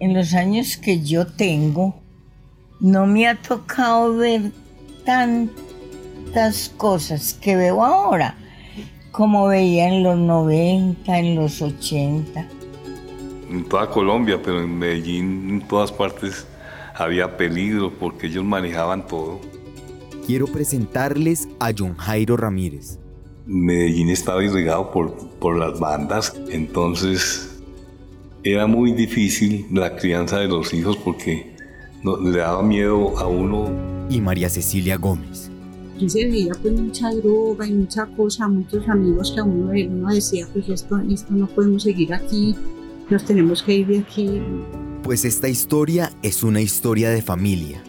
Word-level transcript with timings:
en 0.00 0.14
los 0.14 0.34
años 0.34 0.76
que 0.76 1.00
yo 1.00 1.26
tengo, 1.26 1.94
no 2.80 3.06
me 3.06 3.26
ha 3.26 3.36
tocado 3.36 4.16
ver 4.16 4.52
tantas 5.04 6.68
cosas 6.76 7.34
que 7.34 7.56
veo 7.56 7.84
ahora 7.84 8.36
como 9.18 9.48
veía 9.48 9.88
en 9.88 10.04
los 10.04 10.16
90, 10.16 11.18
en 11.18 11.34
los 11.34 11.60
80. 11.60 12.48
En 13.50 13.64
toda 13.64 13.90
Colombia, 13.90 14.40
pero 14.40 14.62
en 14.62 14.78
Medellín, 14.78 15.50
en 15.50 15.66
todas 15.66 15.90
partes, 15.90 16.46
había 16.94 17.36
peligro 17.36 17.92
porque 17.98 18.28
ellos 18.28 18.44
manejaban 18.44 19.06
todo. 19.06 19.40
Quiero 20.24 20.46
presentarles 20.46 21.48
a 21.58 21.72
John 21.76 21.96
Jairo 21.96 22.36
Ramírez. 22.36 22.98
Medellín 23.46 24.10
estaba 24.10 24.44
irrigado 24.44 24.92
por, 24.92 25.16
por 25.40 25.58
las 25.58 25.80
bandas, 25.80 26.38
entonces 26.50 27.47
era 28.44 28.66
muy 28.66 28.92
difícil 28.92 29.66
la 29.72 29.96
crianza 29.96 30.38
de 30.38 30.48
los 30.48 30.72
hijos 30.72 30.96
porque 30.98 31.54
le 32.02 32.38
daba 32.38 32.62
miedo 32.62 33.18
a 33.18 33.26
uno. 33.26 33.70
Y 34.08 34.20
María 34.20 34.48
Cecilia 34.48 34.96
Gómez. 34.96 35.50
Aquí 35.94 36.08
se 36.08 36.26
veía 36.26 36.52
pues 36.62 36.74
mucha 36.74 37.10
droga 37.12 37.66
y 37.66 37.72
mucha 37.72 38.06
cosa, 38.06 38.48
muchos 38.48 38.88
amigos 38.88 39.32
que 39.32 39.40
a 39.40 39.44
uno, 39.44 39.72
uno 39.72 40.14
decía, 40.14 40.46
pues 40.52 40.68
esto, 40.68 40.98
esto 41.10 41.32
no 41.32 41.48
podemos 41.48 41.82
seguir 41.82 42.14
aquí, 42.14 42.54
nos 43.10 43.24
tenemos 43.24 43.62
que 43.62 43.74
ir 43.74 43.86
de 43.88 43.98
aquí. 43.98 44.40
Pues 45.02 45.24
esta 45.24 45.48
historia 45.48 46.12
es 46.22 46.42
una 46.42 46.60
historia 46.60 47.10
de 47.10 47.22
familia. 47.22 47.82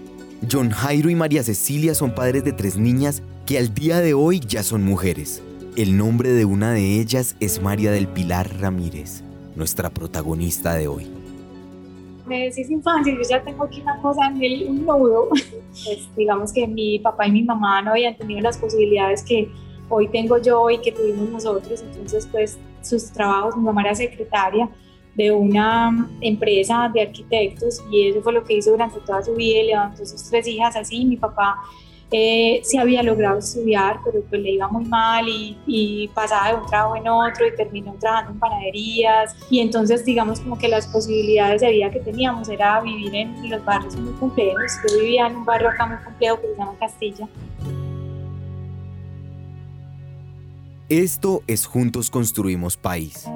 John 0.51 0.69
Jairo 0.69 1.09
y 1.09 1.15
María 1.15 1.43
Cecilia 1.43 1.93
son 1.93 2.15
padres 2.15 2.43
de 2.43 2.53
tres 2.53 2.77
niñas 2.77 3.21
que 3.45 3.57
al 3.57 3.73
día 3.73 3.99
de 3.99 4.13
hoy 4.13 4.39
ya 4.39 4.63
son 4.63 4.83
mujeres. 4.83 5.41
El 5.75 5.97
nombre 5.97 6.31
de 6.31 6.45
una 6.45 6.71
de 6.71 6.99
ellas 6.99 7.35
es 7.39 7.61
María 7.61 7.91
del 7.91 8.07
Pilar 8.07 8.59
Ramírez, 8.59 9.23
nuestra 9.59 9.89
protagonista 9.89 10.73
de 10.73 10.87
hoy. 10.87 11.05
Me 12.25 12.45
decís 12.45 12.69
infancia, 12.69 13.13
yo 13.13 13.21
ya 13.29 13.43
tengo 13.43 13.65
aquí 13.65 13.81
una 13.81 14.01
cosa 14.01 14.27
en 14.27 14.41
el 14.41 14.69
un 14.69 14.85
nudo. 14.85 15.29
Pues, 15.69 16.09
digamos 16.17 16.51
que 16.51 16.67
mi 16.67 16.97
papá 16.97 17.27
y 17.27 17.31
mi 17.31 17.43
mamá 17.43 17.83
no 17.83 17.91
habían 17.91 18.17
tenido 18.17 18.41
las 18.41 18.57
posibilidades 18.57 19.21
que 19.21 19.51
hoy 19.87 20.07
tengo 20.07 20.39
yo 20.39 20.67
y 20.71 20.79
que 20.79 20.91
tuvimos 20.91 21.29
nosotros, 21.29 21.83
entonces 21.83 22.27
pues 22.31 22.57
sus 22.81 23.11
trabajos, 23.11 23.55
mi 23.55 23.63
mamá 23.63 23.81
era 23.81 23.93
secretaria, 23.93 24.67
de 25.13 25.31
una 25.31 26.09
empresa 26.21 26.89
de 26.91 27.01
arquitectos 27.01 27.83
y 27.91 28.09
eso 28.09 28.21
fue 28.23 28.33
lo 28.33 28.43
que 28.43 28.55
hizo 28.57 28.71
durante 28.71 28.99
toda 29.01 29.21
su 29.21 29.35
vida, 29.35 29.61
levantó 29.63 30.05
sus 30.05 30.23
tres 30.23 30.47
hijas 30.47 30.75
así, 30.75 31.05
mi 31.05 31.17
papá 31.17 31.57
eh, 32.11 32.61
sí 32.63 32.77
había 32.77 33.03
logrado 33.03 33.39
estudiar, 33.39 33.99
pero 34.03 34.21
pues 34.29 34.41
le 34.41 34.51
iba 34.51 34.67
muy 34.67 34.85
mal 34.85 35.27
y, 35.27 35.57
y, 35.67 36.07
pasaba 36.09 36.49
de 36.49 36.55
un 36.55 36.65
trabajo 36.65 36.95
en 36.95 37.07
otro 37.07 37.47
y 37.47 37.55
terminó 37.55 37.93
trabajando 37.99 38.33
en 38.33 38.39
panaderías. 38.39 39.35
Y 39.49 39.59
entonces 39.59 40.03
digamos 40.05 40.39
como 40.39 40.57
que 40.57 40.67
las 40.67 40.87
posibilidades 40.87 41.61
de 41.61 41.71
vida 41.71 41.91
que 41.91 41.99
teníamos 41.99 42.49
era 42.49 42.81
vivir 42.81 43.13
en 43.13 43.49
los 43.49 43.63
barrios 43.63 43.95
muy 43.95 44.13
complejos, 44.13 44.71
yo 44.89 44.99
vivía 44.99 45.27
en 45.27 45.37
un 45.37 45.45
barrio 45.45 45.69
acá 45.69 45.85
muy 45.85 45.97
complejo 46.03 46.41
que 46.41 46.47
se 46.47 46.55
llama 46.57 46.75
Castilla. 46.79 47.27
Esto 50.89 51.43
es 51.45 51.67
Juntos 51.67 52.09
Construimos 52.09 52.75
País 52.75 53.27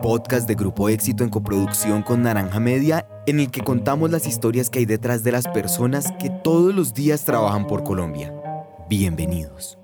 podcast 0.00 0.48
de 0.48 0.54
Grupo 0.54 0.88
Éxito 0.88 1.24
en 1.24 1.30
coproducción 1.30 2.02
con 2.02 2.22
Naranja 2.22 2.58
Media, 2.58 3.06
en 3.26 3.40
el 3.40 3.50
que 3.50 3.60
contamos 3.60 4.10
las 4.10 4.26
historias 4.26 4.70
que 4.70 4.80
hay 4.80 4.86
detrás 4.86 5.22
de 5.22 5.32
las 5.32 5.46
personas 5.48 6.12
que 6.18 6.30
todos 6.30 6.74
los 6.74 6.94
días 6.94 7.24
trabajan 7.24 7.66
por 7.66 7.84
Colombia. 7.84 8.34
Bienvenidos. 8.88 9.78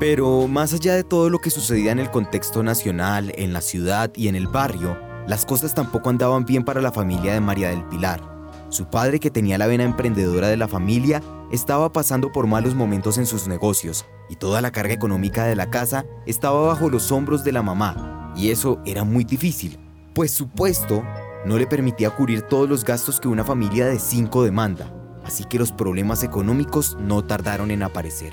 Pero 0.00 0.48
más 0.48 0.74
allá 0.74 0.94
de 0.94 1.04
todo 1.04 1.30
lo 1.30 1.38
que 1.38 1.50
sucedía 1.50 1.92
en 1.92 2.00
el 2.00 2.10
contexto 2.10 2.62
nacional, 2.62 3.32
en 3.36 3.52
la 3.52 3.60
ciudad 3.60 4.10
y 4.14 4.28
en 4.28 4.34
el 4.34 4.48
barrio, 4.48 4.98
las 5.26 5.46
cosas 5.46 5.74
tampoco 5.74 6.10
andaban 6.10 6.44
bien 6.44 6.64
para 6.64 6.82
la 6.82 6.92
familia 6.92 7.32
de 7.32 7.40
María 7.40 7.70
del 7.70 7.84
Pilar. 7.84 8.20
Su 8.68 8.86
padre, 8.86 9.20
que 9.20 9.30
tenía 9.30 9.56
la 9.56 9.68
vena 9.68 9.84
emprendedora 9.84 10.48
de 10.48 10.56
la 10.56 10.66
familia, 10.68 11.22
estaba 11.50 11.92
pasando 11.92 12.32
por 12.32 12.46
malos 12.46 12.74
momentos 12.74 13.18
en 13.18 13.26
sus 13.26 13.46
negocios 13.46 14.06
y 14.28 14.36
toda 14.36 14.60
la 14.60 14.72
carga 14.72 14.94
económica 14.94 15.44
de 15.44 15.56
la 15.56 15.70
casa 15.70 16.04
estaba 16.26 16.66
bajo 16.66 16.90
los 16.90 17.12
hombros 17.12 17.44
de 17.44 17.52
la 17.52 17.62
mamá, 17.62 18.32
y 18.36 18.50
eso 18.50 18.80
era 18.84 19.04
muy 19.04 19.24
difícil, 19.24 19.78
pues 20.14 20.30
su 20.30 20.48
puesto 20.48 21.04
no 21.44 21.58
le 21.58 21.66
permitía 21.66 22.10
cubrir 22.10 22.42
todos 22.42 22.68
los 22.68 22.84
gastos 22.84 23.20
que 23.20 23.28
una 23.28 23.44
familia 23.44 23.86
de 23.86 23.98
cinco 23.98 24.42
demanda, 24.42 24.92
así 25.24 25.44
que 25.44 25.58
los 25.58 25.72
problemas 25.72 26.22
económicos 26.22 26.96
no 26.98 27.24
tardaron 27.24 27.70
en 27.70 27.82
aparecer. 27.82 28.32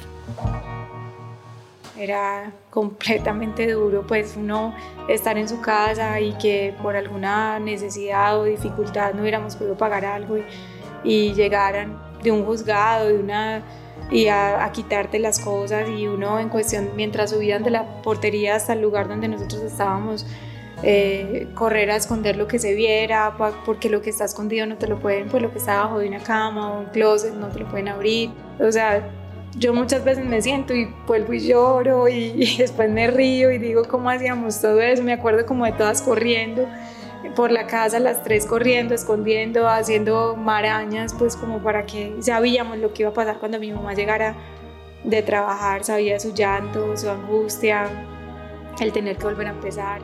Era 1.98 2.52
completamente 2.72 3.72
duro, 3.72 4.08
pues 4.08 4.36
uno 4.36 4.74
estar 5.08 5.38
en 5.38 5.48
su 5.48 5.62
casa 5.62 6.20
y 6.20 6.34
que 6.40 6.74
por 6.82 6.96
alguna 6.96 7.60
necesidad 7.60 8.40
o 8.40 8.46
dificultad 8.46 9.14
no 9.14 9.22
hubiéramos 9.22 9.56
podido 9.56 9.78
pagar 9.78 10.06
algo 10.06 10.38
y, 10.38 10.44
y 11.04 11.34
llegaran 11.34 12.11
de 12.24 12.32
un 12.32 12.46
juzgado, 12.46 13.08
de 13.08 13.20
una 13.20 13.64
y 14.12 14.28
a, 14.28 14.70
quitarte 14.74 15.20
las 15.20 15.40
cosas 15.40 15.88
y 15.90 16.08
uno 16.08 16.40
en 16.40 16.50
cuestión, 16.50 16.90
mientras 16.96 17.32
subían 17.32 17.64
de 17.64 17.72
la 17.72 18.02
portería 18.02 18.56
hasta 18.56 18.74
el 18.74 18.82
lugar 18.82 19.08
donde 19.08 19.28
nosotros 19.28 19.62
estábamos, 19.62 20.26
eh, 20.84 21.48
correr 21.54 21.92
a 21.92 21.96
esconder 21.96 22.36
lo 22.36 22.48
que 22.48 22.60
se 22.60 22.74
viera, 22.74 23.36
porque 23.66 23.90
lo 23.90 24.02
que 24.02 24.10
está 24.10 24.26
escondido 24.26 24.66
no 24.66 24.78
te 24.78 24.88
lo 24.88 25.00
pueden, 25.00 25.30
pues 25.30 25.42
lo 25.42 25.52
que 25.52 25.60
está 25.60 25.80
abajo 25.80 26.00
de 26.00 26.08
una 26.08 26.20
cama 26.20 26.74
o 26.74 26.80
un 26.80 26.86
closet 26.88 27.34
no 27.34 27.48
te 27.50 27.60
lo 27.60 27.70
pueden 27.70 27.88
abrir. 27.88 28.32
O 28.60 28.72
sea, 28.72 29.10
yo 29.56 29.74
muchas 29.74 30.04
veces 30.04 30.26
me 30.26 30.42
siento 30.42 30.74
y 30.74 30.94
vuelvo 31.08 31.34
y 31.34 31.40
lloro 31.40 32.08
y, 32.08 32.16
y 32.36 32.58
después 32.58 32.90
me 32.90 33.08
río 33.08 33.52
y 33.52 33.60
digo 33.60 33.84
cómo 33.88 34.10
hacíamos 34.10 34.60
todo 34.60 34.82
eso, 34.82 35.04
me 35.04 35.14
acuerdo 35.14 35.46
como 35.46 35.66
de 35.66 35.74
todas 35.74 36.02
corriendo 36.02 36.68
por 37.36 37.52
la 37.52 37.68
casa, 37.68 38.00
las 38.00 38.24
tres 38.24 38.46
corriendo, 38.46 38.94
escondiendo, 38.94 39.68
haciendo 39.68 40.36
marañas, 40.36 41.14
pues 41.18 41.36
como 41.36 41.60
para 41.60 41.86
que 41.86 42.16
sabíamos 42.22 42.78
lo 42.78 42.94
que 42.94 43.04
iba 43.04 43.12
a 43.12 43.14
pasar 43.14 43.40
cuando 43.40 43.60
mi 43.60 43.72
mamá 43.72 43.94
llegara 43.94 44.36
de 45.04 45.22
trabajar, 45.22 45.84
sabía 45.84 46.20
su 46.20 46.34
llanto, 46.34 46.96
su 46.98 47.10
angustia, 47.10 48.08
el 48.80 48.92
tener 48.92 49.18
que 49.18 49.26
volver 49.26 49.48
a 49.48 49.52
empezar. 49.52 50.02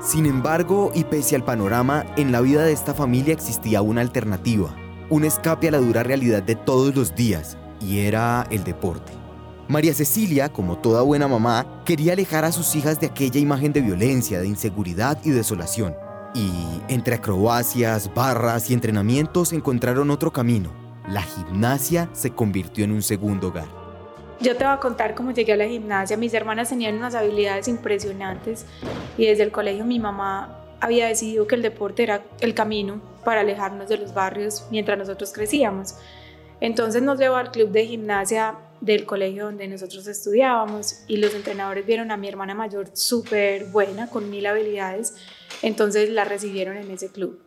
Sin 0.00 0.26
embargo, 0.26 0.90
y 0.94 1.04
pese 1.04 1.36
al 1.36 1.44
panorama, 1.44 2.04
en 2.16 2.32
la 2.32 2.40
vida 2.40 2.64
de 2.64 2.72
esta 2.72 2.94
familia 2.94 3.32
existía 3.32 3.82
una 3.82 4.02
alternativa, 4.02 4.74
un 5.08 5.24
escape 5.24 5.68
a 5.68 5.70
la 5.72 5.78
dura 5.78 6.02
realidad 6.02 6.42
de 6.42 6.54
todos 6.54 6.94
los 6.94 7.14
días, 7.14 7.56
y 7.80 8.00
era 8.00 8.46
el 8.50 8.62
deporte. 8.62 9.25
María 9.68 9.92
Cecilia, 9.94 10.48
como 10.48 10.78
toda 10.78 11.02
buena 11.02 11.26
mamá, 11.26 11.82
quería 11.84 12.12
alejar 12.12 12.44
a 12.44 12.52
sus 12.52 12.76
hijas 12.76 13.00
de 13.00 13.08
aquella 13.08 13.40
imagen 13.40 13.72
de 13.72 13.80
violencia, 13.80 14.38
de 14.38 14.46
inseguridad 14.46 15.18
y 15.24 15.30
desolación. 15.30 15.96
Y 16.36 16.52
entre 16.86 17.16
acrobacias, 17.16 18.14
barras 18.14 18.70
y 18.70 18.74
entrenamientos 18.74 19.52
encontraron 19.52 20.12
otro 20.12 20.32
camino. 20.32 20.70
La 21.08 21.22
gimnasia 21.22 22.08
se 22.12 22.30
convirtió 22.30 22.84
en 22.84 22.92
un 22.92 23.02
segundo 23.02 23.48
hogar. 23.48 23.66
Yo 24.40 24.56
te 24.56 24.62
voy 24.62 24.72
a 24.72 24.78
contar 24.78 25.16
cómo 25.16 25.32
llegué 25.32 25.54
a 25.54 25.56
la 25.56 25.66
gimnasia. 25.66 26.16
Mis 26.16 26.32
hermanas 26.32 26.68
tenían 26.68 26.96
unas 26.96 27.16
habilidades 27.16 27.66
impresionantes 27.66 28.66
y 29.18 29.26
desde 29.26 29.42
el 29.42 29.50
colegio 29.50 29.84
mi 29.84 29.98
mamá 29.98 30.60
había 30.80 31.08
decidido 31.08 31.48
que 31.48 31.56
el 31.56 31.62
deporte 31.62 32.04
era 32.04 32.22
el 32.38 32.54
camino 32.54 33.00
para 33.24 33.40
alejarnos 33.40 33.88
de 33.88 33.98
los 33.98 34.14
barrios 34.14 34.64
mientras 34.70 34.96
nosotros 34.96 35.32
crecíamos. 35.32 35.96
Entonces 36.60 37.02
nos 37.02 37.18
llevó 37.18 37.34
al 37.34 37.50
club 37.50 37.70
de 37.70 37.86
gimnasia 37.86 38.54
del 38.80 39.04
colegio 39.04 39.44
donde 39.46 39.68
nosotros 39.68 40.06
estudiábamos 40.06 41.04
y 41.06 41.16
los 41.16 41.34
entrenadores 41.34 41.86
vieron 41.86 42.10
a 42.10 42.16
mi 42.16 42.28
hermana 42.28 42.54
mayor 42.54 42.90
súper 42.92 43.66
buena, 43.66 44.08
con 44.08 44.30
mil 44.30 44.46
habilidades, 44.46 45.14
entonces 45.62 46.10
la 46.10 46.24
recibieron 46.24 46.76
en 46.76 46.90
ese 46.90 47.10
club. 47.10 47.40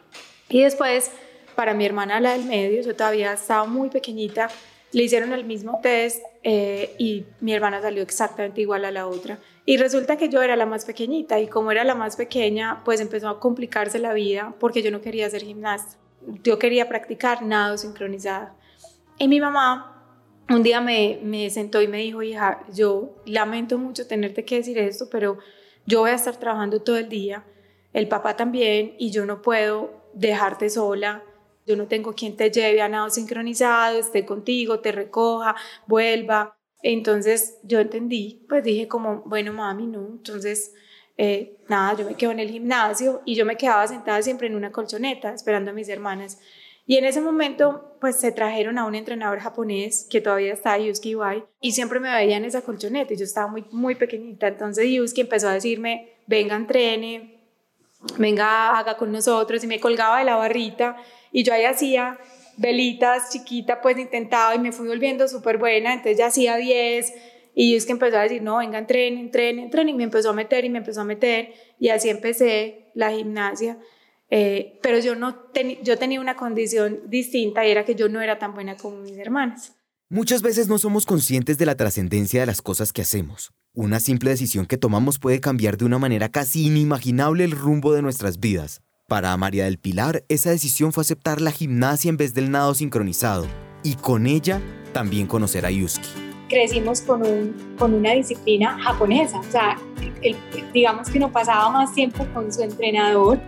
Y 0.49 0.63
después, 0.63 1.11
para 1.55 1.73
mi 1.73 1.85
hermana, 1.85 2.19
la 2.19 2.33
del 2.33 2.45
medio, 2.45 2.81
yo 2.81 2.95
todavía 2.95 3.33
estaba 3.33 3.65
muy 3.65 3.89
pequeñita, 3.89 4.49
le 4.91 5.03
hicieron 5.03 5.33
el 5.33 5.45
mismo 5.45 5.79
test 5.83 6.23
eh, 6.41 6.95
y 6.97 7.25
mi 7.41 7.53
hermana 7.53 7.81
salió 7.81 8.01
exactamente 8.01 8.61
igual 8.61 8.85
a 8.85 8.91
la 8.91 9.07
otra. 9.07 9.39
Y 9.65 9.77
resulta 9.77 10.17
que 10.17 10.29
yo 10.29 10.41
era 10.41 10.55
la 10.55 10.65
más 10.65 10.85
pequeñita 10.85 11.39
y 11.39 11.47
como 11.47 11.71
era 11.71 11.83
la 11.83 11.93
más 11.93 12.15
pequeña, 12.15 12.81
pues 12.83 12.99
empezó 12.99 13.29
a 13.29 13.39
complicarse 13.39 13.99
la 13.99 14.13
vida 14.13 14.55
porque 14.59 14.81
yo 14.81 14.89
no 14.89 15.01
quería 15.01 15.29
ser 15.29 15.43
gimnasta. 15.43 15.97
Yo 16.43 16.57
quería 16.57 16.89
practicar 16.89 17.43
nado 17.43 17.77
sincronizado. 17.77 18.49
Y 19.19 19.27
mi 19.27 19.39
mamá 19.39 19.98
un 20.49 20.63
día 20.63 20.81
me, 20.81 21.19
me 21.23 21.49
sentó 21.49 21.81
y 21.81 21.87
me 21.87 21.99
dijo, 21.99 22.23
hija, 22.23 22.65
yo 22.73 23.15
lamento 23.25 23.77
mucho 23.77 24.07
tenerte 24.07 24.45
que 24.45 24.57
decir 24.57 24.77
esto, 24.77 25.09
pero 25.09 25.37
yo 25.85 26.01
voy 26.01 26.11
a 26.11 26.15
estar 26.15 26.37
trabajando 26.37 26.81
todo 26.81 26.97
el 26.97 27.09
día, 27.09 27.45
el 27.93 28.07
papá 28.07 28.35
también, 28.35 28.95
y 28.97 29.11
yo 29.11 29.25
no 29.25 29.41
puedo 29.41 29.99
dejarte 30.13 30.69
sola. 30.69 31.23
Yo 31.65 31.75
no 31.75 31.87
tengo 31.87 32.13
quien 32.13 32.35
te 32.35 32.49
lleve 32.49 32.81
a 32.81 32.89
nado 32.89 33.09
sincronizado, 33.09 33.99
esté 33.99 34.25
contigo, 34.25 34.79
te 34.79 34.91
recoja, 34.91 35.55
vuelva. 35.85 36.57
Entonces 36.81 37.59
yo 37.63 37.79
entendí, 37.79 38.45
pues 38.49 38.63
dije 38.63 38.87
como, 38.87 39.21
bueno, 39.25 39.53
mami, 39.53 39.85
no. 39.85 39.99
Entonces, 40.07 40.73
eh, 41.17 41.57
nada, 41.67 41.95
yo 41.97 42.05
me 42.05 42.15
quedo 42.15 42.31
en 42.31 42.39
el 42.39 42.49
gimnasio 42.49 43.21
y 43.25 43.35
yo 43.35 43.45
me 43.45 43.57
quedaba 43.57 43.85
sentada 43.87 44.21
siempre 44.21 44.47
en 44.47 44.55
una 44.55 44.71
colchoneta 44.71 45.33
esperando 45.33 45.71
a 45.71 45.73
mis 45.73 45.89
hermanas. 45.89 46.39
Y 46.89 46.97
en 46.97 47.05
ese 47.05 47.21
momento, 47.21 47.95
pues 48.01 48.15
se 48.15 48.31
trajeron 48.31 48.79
a 48.79 48.85
un 48.85 48.95
entrenador 48.95 49.37
japonés 49.37 50.07
que 50.09 50.21
todavía 50.21 50.53
está, 50.53 50.75
Yusuke 50.79 51.09
Iwai, 51.09 51.45
y 51.61 51.73
siempre 51.73 51.99
me 51.99 52.11
veía 52.11 52.37
en 52.37 52.45
esa 52.45 52.63
colchoneta 52.63 53.13
y 53.13 53.15
yo 53.15 53.25
estaba 53.25 53.45
muy, 53.45 53.63
muy 53.69 53.93
pequeñita. 53.93 54.47
Entonces 54.47 54.89
Yusuke 54.89 55.19
empezó 55.19 55.49
a 55.49 55.53
decirme, 55.53 56.13
venga, 56.25 56.55
entrene, 56.55 57.37
venga, 58.17 58.75
haga 58.75 58.97
con 58.97 59.11
nosotros, 59.11 59.63
y 59.63 59.67
me 59.67 59.79
colgaba 59.79 60.17
de 60.17 60.25
la 60.25 60.35
barrita 60.35 60.97
y 61.31 61.43
yo 61.43 61.53
ahí 61.53 61.65
hacía 61.65 62.17
velitas 62.57 63.29
chiquita, 63.29 63.81
pues 63.81 63.95
intentaba 63.99 64.55
y 64.55 64.59
me 64.59 64.71
fui 64.71 64.87
volviendo 64.87 65.27
súper 65.27 65.59
buena, 65.59 65.93
entonces 65.93 66.17
ya 66.17 66.25
hacía 66.25 66.55
10 66.55 67.13
y 67.53 67.79
que 67.85 67.91
empezó 67.91 68.17
a 68.17 68.23
decir, 68.23 68.41
no, 68.41 68.57
venga, 68.57 68.79
entrene, 68.79 69.19
entrene, 69.19 69.61
entrene, 69.61 69.91
y 69.91 69.93
me 69.93 70.05
empezó 70.05 70.31
a 70.31 70.33
meter 70.33 70.65
y 70.65 70.69
me 70.69 70.79
empezó 70.79 71.01
a 71.01 71.05
meter 71.05 71.53
y 71.79 71.89
así 71.89 72.09
empecé 72.09 72.87
la 72.95 73.11
gimnasia. 73.11 73.77
Eh, 74.31 74.79
pero 74.83 74.99
yo, 74.99 75.15
no 75.15 75.47
yo 75.81 75.97
tenía 75.97 76.21
una 76.21 76.35
condición 76.35 76.99
distinta 77.07 77.65
y 77.65 77.71
era 77.71 77.83
que 77.83 77.95
yo 77.95 78.09
no 78.09 78.21
era 78.21 78.37
tan 78.37 78.53
buena 78.53 78.77
como 78.77 78.97
mis 78.97 79.17
hermanas. 79.17 79.75
Muchas 80.09 80.41
veces 80.41 80.67
no 80.67 80.77
somos 80.77 81.05
conscientes 81.05 81.57
de 81.57 81.65
la 81.65 81.75
trascendencia 81.75 82.39
de 82.39 82.45
las 82.45 82.61
cosas 82.61 82.93
que 82.93 83.01
hacemos. 83.01 83.51
Una 83.75 83.99
simple 83.99 84.31
decisión 84.31 84.65
que 84.65 84.77
tomamos 84.77 85.19
puede 85.19 85.39
cambiar 85.39 85.77
de 85.77 85.85
una 85.85 85.99
manera 85.99 86.29
casi 86.29 86.65
inimaginable 86.65 87.43
el 87.43 87.51
rumbo 87.51 87.93
de 87.93 88.01
nuestras 88.01 88.39
vidas. 88.39 88.81
Para 89.07 89.35
María 89.37 89.65
del 89.65 89.77
Pilar, 89.77 90.23
esa 90.27 90.49
decisión 90.49 90.93
fue 90.93 91.01
aceptar 91.01 91.41
la 91.41 91.51
gimnasia 91.51 92.09
en 92.09 92.17
vez 92.17 92.33
del 92.33 92.51
nado 92.51 92.73
sincronizado 92.75 93.47
y 93.83 93.95
con 93.95 94.27
ella 94.27 94.61
también 94.93 95.27
conocer 95.27 95.65
a 95.65 95.71
Yuski. 95.71 96.07
Crecimos 96.49 97.01
con, 97.01 97.21
un, 97.21 97.75
con 97.77 97.93
una 97.93 98.13
disciplina 98.13 98.79
japonesa, 98.79 99.39
o 99.39 99.51
sea, 99.51 99.77
digamos 100.73 101.09
que 101.09 101.19
no 101.19 101.31
pasaba 101.31 101.69
más 101.69 101.93
tiempo 101.93 102.25
con 102.33 102.51
su 102.51 102.63
entrenador, 102.63 103.39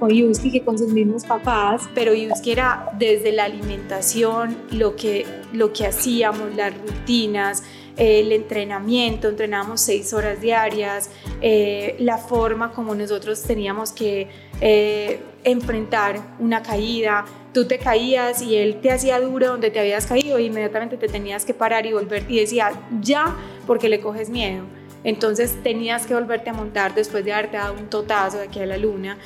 con 0.00 0.10
Yuski, 0.10 0.50
que 0.50 0.64
con 0.64 0.76
sus 0.76 0.88
mismos 0.88 1.24
papás, 1.24 1.82
pero 1.94 2.12
Yuski 2.14 2.50
era 2.50 2.90
desde 2.98 3.30
la 3.30 3.44
alimentación, 3.44 4.56
lo 4.72 4.96
que, 4.96 5.26
lo 5.52 5.72
que 5.72 5.86
hacíamos, 5.86 6.56
las 6.56 6.72
rutinas, 6.76 7.62
el 7.96 8.32
entrenamiento, 8.32 9.28
entrenábamos 9.28 9.82
seis 9.82 10.12
horas 10.14 10.40
diarias, 10.40 11.10
eh, 11.42 11.96
la 11.98 12.16
forma 12.16 12.72
como 12.72 12.94
nosotros 12.94 13.42
teníamos 13.42 13.92
que 13.92 14.28
eh, 14.62 15.20
enfrentar 15.44 16.18
una 16.38 16.62
caída. 16.62 17.26
Tú 17.52 17.66
te 17.66 17.78
caías 17.78 18.40
y 18.40 18.56
él 18.56 18.80
te 18.80 18.90
hacía 18.90 19.20
duro 19.20 19.48
donde 19.48 19.70
te 19.70 19.80
habías 19.80 20.06
caído 20.06 20.38
e 20.38 20.44
inmediatamente 20.44 20.96
te 20.96 21.08
tenías 21.08 21.44
que 21.44 21.52
parar 21.52 21.84
y 21.84 21.92
volver 21.92 22.24
y 22.28 22.40
decía 22.40 22.72
ya 23.02 23.36
porque 23.66 23.90
le 23.90 24.00
coges 24.00 24.30
miedo. 24.30 24.64
Entonces 25.04 25.56
tenías 25.62 26.06
que 26.06 26.14
volverte 26.14 26.50
a 26.50 26.52
montar 26.52 26.94
después 26.94 27.24
de 27.24 27.32
haberte 27.32 27.56
dado 27.56 27.74
un 27.74 27.88
totazo 27.88 28.38
de 28.38 28.44
aquí 28.44 28.60
a 28.60 28.66
la 28.66 28.76
luna. 28.76 29.18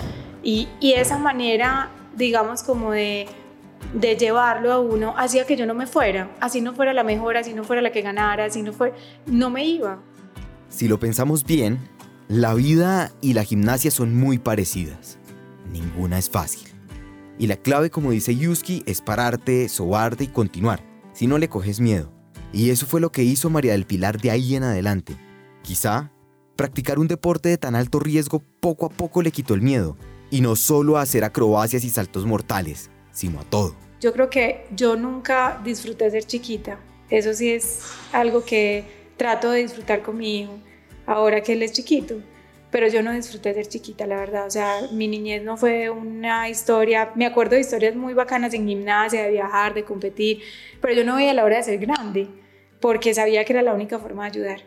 Y, 0.44 0.68
y 0.78 0.92
esa 0.92 1.18
manera, 1.18 1.90
digamos, 2.14 2.62
como 2.62 2.92
de 2.92 3.26
de 3.92 4.16
llevarlo 4.16 4.72
a 4.72 4.80
uno 4.80 5.14
hacía 5.16 5.46
que 5.46 5.56
yo 5.56 5.66
no 5.66 5.74
me 5.74 5.86
fuera, 5.86 6.34
así 6.40 6.60
no 6.60 6.74
fuera 6.74 6.92
la 6.92 7.04
mejor, 7.04 7.36
así 7.36 7.52
no 7.54 7.64
fuera 7.64 7.82
la 7.82 7.92
que 7.92 8.02
ganara, 8.02 8.46
así 8.46 8.62
no 8.62 8.72
fuera, 8.72 8.96
no 9.26 9.50
me 9.50 9.64
iba. 9.64 10.00
Si 10.68 10.88
lo 10.88 10.98
pensamos 10.98 11.44
bien, 11.44 11.78
la 12.28 12.54
vida 12.54 13.12
y 13.20 13.34
la 13.34 13.44
gimnasia 13.44 13.90
son 13.90 14.16
muy 14.16 14.38
parecidas. 14.38 15.18
Ninguna 15.70 16.18
es 16.18 16.30
fácil. 16.30 16.68
Y 17.38 17.46
la 17.46 17.56
clave, 17.56 17.90
como 17.90 18.12
dice 18.12 18.34
Yuski, 18.34 18.82
es 18.86 19.00
pararte, 19.00 19.68
sobarte 19.68 20.24
y 20.24 20.28
continuar, 20.28 20.80
si 21.12 21.26
no 21.26 21.38
le 21.38 21.48
coges 21.48 21.80
miedo. 21.80 22.12
Y 22.52 22.70
eso 22.70 22.86
fue 22.86 23.00
lo 23.00 23.10
que 23.10 23.24
hizo 23.24 23.50
María 23.50 23.72
del 23.72 23.86
Pilar 23.86 24.20
de 24.20 24.30
ahí 24.30 24.54
en 24.54 24.62
adelante. 24.62 25.16
Quizá, 25.62 26.12
practicar 26.56 26.98
un 26.98 27.08
deporte 27.08 27.48
de 27.48 27.58
tan 27.58 27.74
alto 27.74 27.98
riesgo 27.98 28.42
poco 28.60 28.86
a 28.86 28.90
poco 28.90 29.22
le 29.22 29.32
quitó 29.32 29.54
el 29.54 29.62
miedo, 29.62 29.96
y 30.34 30.40
no 30.40 30.56
solo 30.56 30.98
a 30.98 31.02
hacer 31.02 31.22
acrobacias 31.22 31.84
y 31.84 31.90
saltos 31.90 32.26
mortales, 32.26 32.90
sino 33.12 33.38
a 33.38 33.44
todo. 33.44 33.76
Yo 34.00 34.12
creo 34.12 34.28
que 34.28 34.66
yo 34.74 34.96
nunca 34.96 35.60
disfruté 35.62 36.10
ser 36.10 36.24
chiquita. 36.24 36.76
Eso 37.08 37.32
sí 37.34 37.52
es 37.52 37.82
algo 38.10 38.44
que 38.44 38.82
trato 39.16 39.52
de 39.52 39.62
disfrutar 39.62 40.02
con 40.02 40.18
mi 40.18 40.40
hijo, 40.40 40.58
ahora 41.06 41.40
que 41.40 41.52
él 41.52 41.62
es 41.62 41.70
chiquito. 41.70 42.16
Pero 42.72 42.88
yo 42.88 43.00
no 43.00 43.12
disfruté 43.12 43.54
ser 43.54 43.68
chiquita, 43.68 44.08
la 44.08 44.16
verdad. 44.16 44.48
O 44.48 44.50
sea, 44.50 44.80
mi 44.90 45.06
niñez 45.06 45.44
no 45.44 45.56
fue 45.56 45.88
una 45.88 46.48
historia. 46.48 47.12
Me 47.14 47.26
acuerdo 47.26 47.54
de 47.54 47.60
historias 47.60 47.94
muy 47.94 48.12
bacanas 48.12 48.54
en 48.54 48.66
gimnasia, 48.66 49.22
de 49.22 49.30
viajar, 49.30 49.72
de 49.72 49.84
competir. 49.84 50.42
Pero 50.80 50.94
yo 50.94 51.04
no 51.04 51.14
veía 51.14 51.32
la 51.32 51.44
hora 51.44 51.58
de 51.58 51.62
ser 51.62 51.78
grande, 51.78 52.26
porque 52.80 53.14
sabía 53.14 53.44
que 53.44 53.52
era 53.52 53.62
la 53.62 53.72
única 53.72 54.00
forma 54.00 54.24
de 54.24 54.30
ayudar. 54.30 54.62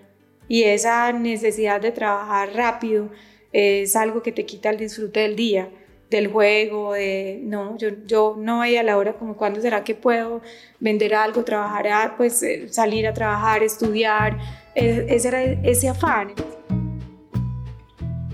Y 0.48 0.64
esa 0.64 1.12
necesidad 1.12 1.82
de 1.82 1.92
trabajar 1.92 2.54
rápido 2.54 3.10
es 3.54 3.96
algo 3.96 4.22
que 4.22 4.32
te 4.32 4.46
quita 4.46 4.70
el 4.70 4.78
disfrute 4.78 5.22
del 5.22 5.36
día 5.36 5.70
del 6.10 6.28
juego, 6.28 6.94
de 6.94 7.42
no, 7.44 7.78
yo, 7.78 7.90
yo 8.06 8.36
no 8.38 8.60
veía 8.62 8.82
la 8.84 8.98
hora 8.98 9.14
como 9.14 9.36
cuándo 9.36 9.62
será 9.62 9.84
que 9.84 9.94
puedo 9.94 10.42
vender 10.80 11.14
algo, 11.14 11.44
trabajar, 11.44 12.16
pues 12.16 12.42
eh, 12.44 12.68
salir 12.70 13.08
a 13.08 13.14
trabajar, 13.14 13.62
estudiar, 13.62 14.38
ese 14.74 15.28
era 15.28 15.44
ese 15.44 15.90
afán. 15.90 16.34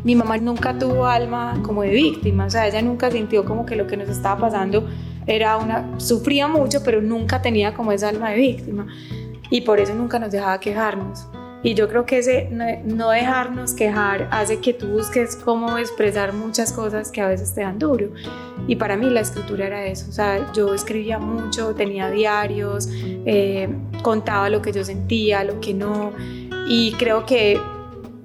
Mi 0.03 0.15
mamá 0.15 0.37
nunca 0.37 0.77
tuvo 0.77 1.05
alma 1.05 1.59
como 1.63 1.81
de 1.81 1.89
víctima, 1.89 2.45
o 2.45 2.49
sea, 2.49 2.67
ella 2.67 2.81
nunca 2.81 3.09
sintió 3.09 3.45
como 3.45 3.65
que 3.65 3.75
lo 3.75 3.87
que 3.87 3.97
nos 3.97 4.09
estaba 4.09 4.41
pasando 4.41 4.87
era 5.25 5.57
una, 5.57 5.99
sufría 5.99 6.47
mucho, 6.47 6.83
pero 6.83 7.01
nunca 7.01 7.41
tenía 7.41 7.73
como 7.73 7.91
esa 7.91 8.09
alma 8.09 8.31
de 8.31 8.37
víctima 8.37 8.87
y 9.49 9.61
por 9.61 9.79
eso 9.79 9.95
nunca 9.95 10.19
nos 10.19 10.31
dejaba 10.31 10.59
quejarnos. 10.59 11.27
Y 11.63 11.75
yo 11.75 11.87
creo 11.87 12.05
que 12.05 12.17
ese 12.17 12.49
no 12.83 13.09
dejarnos 13.09 13.73
quejar 13.73 14.27
hace 14.31 14.59
que 14.59 14.73
tú 14.73 14.87
busques 14.87 15.37
cómo 15.37 15.77
expresar 15.77 16.33
muchas 16.33 16.73
cosas 16.73 17.09
que 17.09 17.21
a 17.21 17.29
veces 17.29 17.55
te 17.55 17.61
dan 17.61 17.79
duro. 17.79 18.09
Y 18.67 18.75
para 18.75 18.97
mí 18.97 19.09
la 19.09 19.21
escritura 19.21 19.67
era 19.67 19.85
eso. 19.85 20.07
O 20.09 20.11
sea, 20.11 20.51
yo 20.51 20.73
escribía 20.73 21.19
mucho, 21.19 21.73
tenía 21.73 22.11
diarios, 22.11 22.89
eh, 22.91 23.69
contaba 24.01 24.49
lo 24.49 24.61
que 24.61 24.73
yo 24.73 24.83
sentía, 24.83 25.45
lo 25.45 25.61
que 25.61 25.73
no. 25.73 26.11
Y 26.67 26.91
creo 26.93 27.25
que 27.25 27.57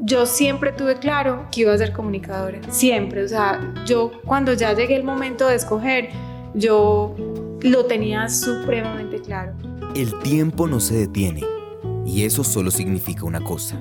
yo 0.00 0.26
siempre 0.26 0.72
tuve 0.72 0.96
claro 0.96 1.46
que 1.52 1.60
iba 1.60 1.72
a 1.72 1.78
ser 1.78 1.92
comunicadora. 1.92 2.60
Siempre. 2.70 3.22
O 3.22 3.28
sea, 3.28 3.72
yo 3.86 4.10
cuando 4.24 4.52
ya 4.54 4.72
llegué 4.72 4.96
el 4.96 5.04
momento 5.04 5.46
de 5.46 5.54
escoger, 5.54 6.08
yo 6.54 7.14
lo 7.60 7.84
tenía 7.84 8.28
supremamente 8.28 9.20
claro. 9.20 9.52
El 9.94 10.18
tiempo 10.20 10.66
no 10.66 10.80
se 10.80 10.96
detiene 10.96 11.57
y 12.08 12.24
eso 12.24 12.42
solo 12.42 12.70
significa 12.70 13.24
una 13.24 13.40
cosa. 13.40 13.78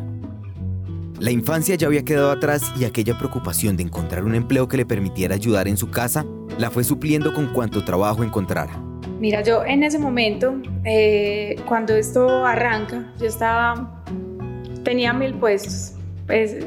La 1.19 1.31
infancia 1.31 1.75
ya 1.75 1.87
había 1.87 2.03
quedado 2.03 2.29
atrás 2.29 2.71
y 2.77 2.83
aquella 2.83 3.17
preocupación 3.17 3.77
de 3.77 3.83
encontrar 3.83 4.23
un 4.23 4.35
empleo 4.35 4.67
que 4.67 4.77
le 4.77 4.85
permitiera 4.85 5.35
ayudar 5.35 5.67
en 5.67 5.77
su 5.77 5.89
casa 5.89 6.25
la 6.59 6.69
fue 6.69 6.83
supliendo 6.83 7.33
con 7.33 7.53
cuanto 7.53 7.83
trabajo 7.83 8.23
encontrara. 8.23 8.79
Mira, 9.19 9.41
yo 9.41 9.63
en 9.65 9.81
ese 9.81 9.97
momento, 9.97 10.55
eh, 10.83 11.55
cuando 11.65 11.95
esto 11.95 12.45
arranca, 12.45 13.11
yo 13.19 13.25
estaba, 13.25 14.03
tenía 14.83 15.13
mil 15.13 15.33
puestos. 15.35 15.93
Pues 16.27 16.57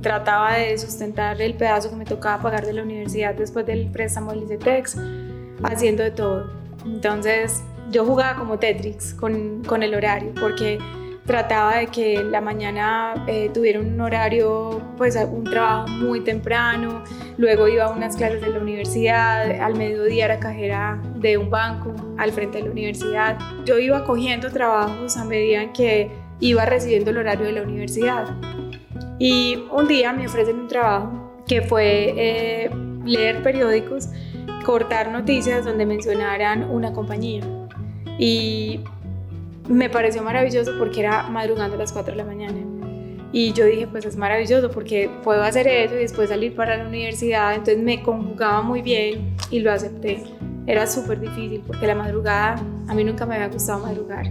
trataba 0.00 0.54
de 0.54 0.78
sustentar 0.78 1.40
el 1.42 1.54
pedazo 1.54 1.90
que 1.90 1.96
me 1.96 2.06
tocaba 2.06 2.42
pagar 2.42 2.64
de 2.64 2.72
la 2.72 2.82
universidad 2.82 3.34
después 3.34 3.66
del 3.66 3.90
préstamo 3.90 4.32
del 4.32 4.44
ICETEX, 4.44 4.96
haciendo 5.62 6.02
de 6.02 6.10
todo. 6.10 6.50
Entonces, 6.86 7.62
yo 7.90 8.06
jugaba 8.06 8.38
como 8.38 8.58
Tetris 8.58 9.14
con, 9.14 9.62
con 9.64 9.82
el 9.82 9.94
horario, 9.94 10.32
porque 10.40 10.78
trataba 11.30 11.76
de 11.76 11.86
que 11.86 12.24
la 12.24 12.40
mañana 12.40 13.24
eh, 13.28 13.50
tuviera 13.54 13.78
un 13.78 14.00
horario, 14.00 14.82
pues 14.96 15.14
un 15.14 15.44
trabajo 15.44 15.86
muy 15.86 16.24
temprano, 16.24 17.04
luego 17.38 17.68
iba 17.68 17.84
a 17.84 17.90
unas 17.90 18.16
clases 18.16 18.40
de 18.40 18.48
la 18.48 18.58
universidad, 18.58 19.48
al 19.60 19.76
mediodía 19.76 20.24
era 20.24 20.40
cajera 20.40 21.00
de 21.14 21.38
un 21.38 21.48
banco 21.48 21.94
al 22.18 22.32
frente 22.32 22.58
de 22.58 22.64
la 22.64 22.72
universidad. 22.72 23.38
Yo 23.64 23.78
iba 23.78 24.04
cogiendo 24.04 24.50
trabajos 24.50 25.16
a 25.16 25.24
medida 25.24 25.62
en 25.62 25.72
que 25.72 26.10
iba 26.40 26.64
recibiendo 26.64 27.12
el 27.12 27.18
horario 27.18 27.46
de 27.46 27.52
la 27.52 27.62
universidad. 27.62 28.36
Y 29.20 29.66
un 29.70 29.86
día 29.86 30.12
me 30.12 30.26
ofrecen 30.26 30.58
un 30.58 30.66
trabajo 30.66 31.42
que 31.46 31.62
fue 31.62 32.12
eh, 32.16 32.70
leer 33.04 33.40
periódicos, 33.44 34.08
cortar 34.66 35.12
noticias 35.12 35.64
donde 35.64 35.86
mencionaran 35.86 36.68
una 36.68 36.92
compañía. 36.92 37.44
Y 38.18 38.80
me 39.70 39.88
pareció 39.88 40.22
maravilloso 40.22 40.72
porque 40.78 41.00
era 41.00 41.28
madrugando 41.28 41.76
a 41.76 41.78
las 41.78 41.92
4 41.92 42.12
de 42.12 42.16
la 42.16 42.24
mañana. 42.24 42.58
Y 43.32 43.52
yo 43.52 43.64
dije, 43.64 43.86
pues 43.86 44.04
es 44.04 44.16
maravilloso 44.16 44.70
porque 44.70 45.08
puedo 45.22 45.42
hacer 45.44 45.68
eso 45.68 45.94
y 45.94 45.98
después 45.98 46.28
salir 46.28 46.56
para 46.56 46.76
la 46.76 46.88
universidad. 46.88 47.54
Entonces 47.54 47.78
me 47.78 48.02
conjugaba 48.02 48.62
muy 48.62 48.82
bien 48.82 49.36
y 49.50 49.60
lo 49.60 49.70
acepté. 49.70 50.24
Era 50.66 50.86
súper 50.86 51.20
difícil 51.20 51.62
porque 51.64 51.86
la 51.86 51.94
madrugada, 51.94 52.56
a 52.88 52.94
mí 52.94 53.04
nunca 53.04 53.26
me 53.26 53.36
había 53.36 53.48
gustado 53.48 53.78
madrugar. 53.78 54.26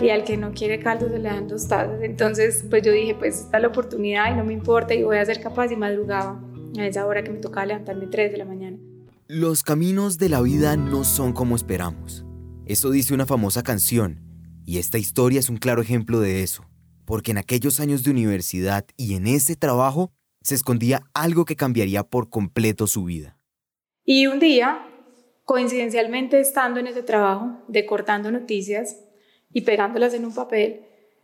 Y 0.00 0.10
al 0.10 0.24
que 0.24 0.36
no 0.36 0.52
quiere 0.52 0.80
caldo 0.80 1.08
se 1.08 1.18
le 1.18 1.28
dan 1.28 1.46
dos 1.46 1.68
tazas. 1.68 2.02
Entonces, 2.02 2.64
pues 2.68 2.82
yo 2.82 2.90
dije, 2.90 3.14
pues 3.14 3.40
está 3.40 3.60
la 3.60 3.68
oportunidad 3.68 4.32
y 4.32 4.36
no 4.36 4.44
me 4.44 4.52
importa 4.52 4.94
y 4.94 5.04
voy 5.04 5.18
a 5.18 5.24
ser 5.24 5.40
capaz 5.40 5.70
y 5.70 5.76
madrugaba 5.76 6.40
a 6.76 6.86
esa 6.86 7.06
hora 7.06 7.22
que 7.22 7.30
me 7.30 7.38
tocaba 7.38 7.66
levantarme 7.66 8.08
3 8.08 8.32
de 8.32 8.38
la 8.38 8.44
mañana. 8.44 8.76
Los 9.28 9.62
caminos 9.62 10.18
de 10.18 10.28
la 10.28 10.40
vida 10.40 10.76
no 10.76 11.04
son 11.04 11.32
como 11.32 11.54
esperamos. 11.54 12.24
Eso 12.66 12.90
dice 12.90 13.14
una 13.14 13.26
famosa 13.26 13.62
canción 13.62 14.27
y 14.68 14.76
esta 14.76 14.98
historia 14.98 15.40
es 15.40 15.48
un 15.48 15.56
claro 15.56 15.80
ejemplo 15.80 16.20
de 16.20 16.42
eso, 16.42 16.62
porque 17.06 17.30
en 17.30 17.38
aquellos 17.38 17.80
años 17.80 18.04
de 18.04 18.10
universidad 18.10 18.84
y 18.98 19.14
en 19.14 19.26
ese 19.26 19.56
trabajo 19.56 20.12
se 20.42 20.54
escondía 20.54 21.04
algo 21.14 21.46
que 21.46 21.56
cambiaría 21.56 22.02
por 22.02 22.28
completo 22.28 22.86
su 22.86 23.04
vida. 23.04 23.38
Y 24.04 24.26
un 24.26 24.38
día, 24.38 24.86
coincidencialmente 25.46 26.38
estando 26.38 26.80
en 26.80 26.86
ese 26.86 27.02
trabajo 27.02 27.62
de 27.66 27.86
cortando 27.86 28.30
noticias 28.30 29.00
y 29.54 29.62
pegándolas 29.62 30.12
en 30.12 30.26
un 30.26 30.34
papel, 30.34 30.82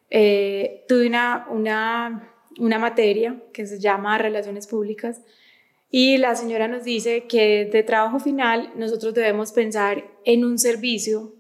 eh, 0.08 0.86
tuve 0.88 1.06
una, 1.06 1.46
una, 1.50 2.32
una 2.58 2.78
materia 2.78 3.42
que 3.52 3.66
se 3.66 3.78
llama 3.78 4.16
Relaciones 4.16 4.66
Públicas 4.66 5.20
y 5.90 6.16
la 6.16 6.34
señora 6.34 6.66
nos 6.66 6.84
dice 6.84 7.24
que 7.24 7.66
de 7.70 7.82
trabajo 7.82 8.20
final 8.20 8.72
nosotros 8.74 9.12
debemos 9.12 9.52
pensar 9.52 10.10
en 10.24 10.46
un 10.46 10.58
servicio 10.58 11.34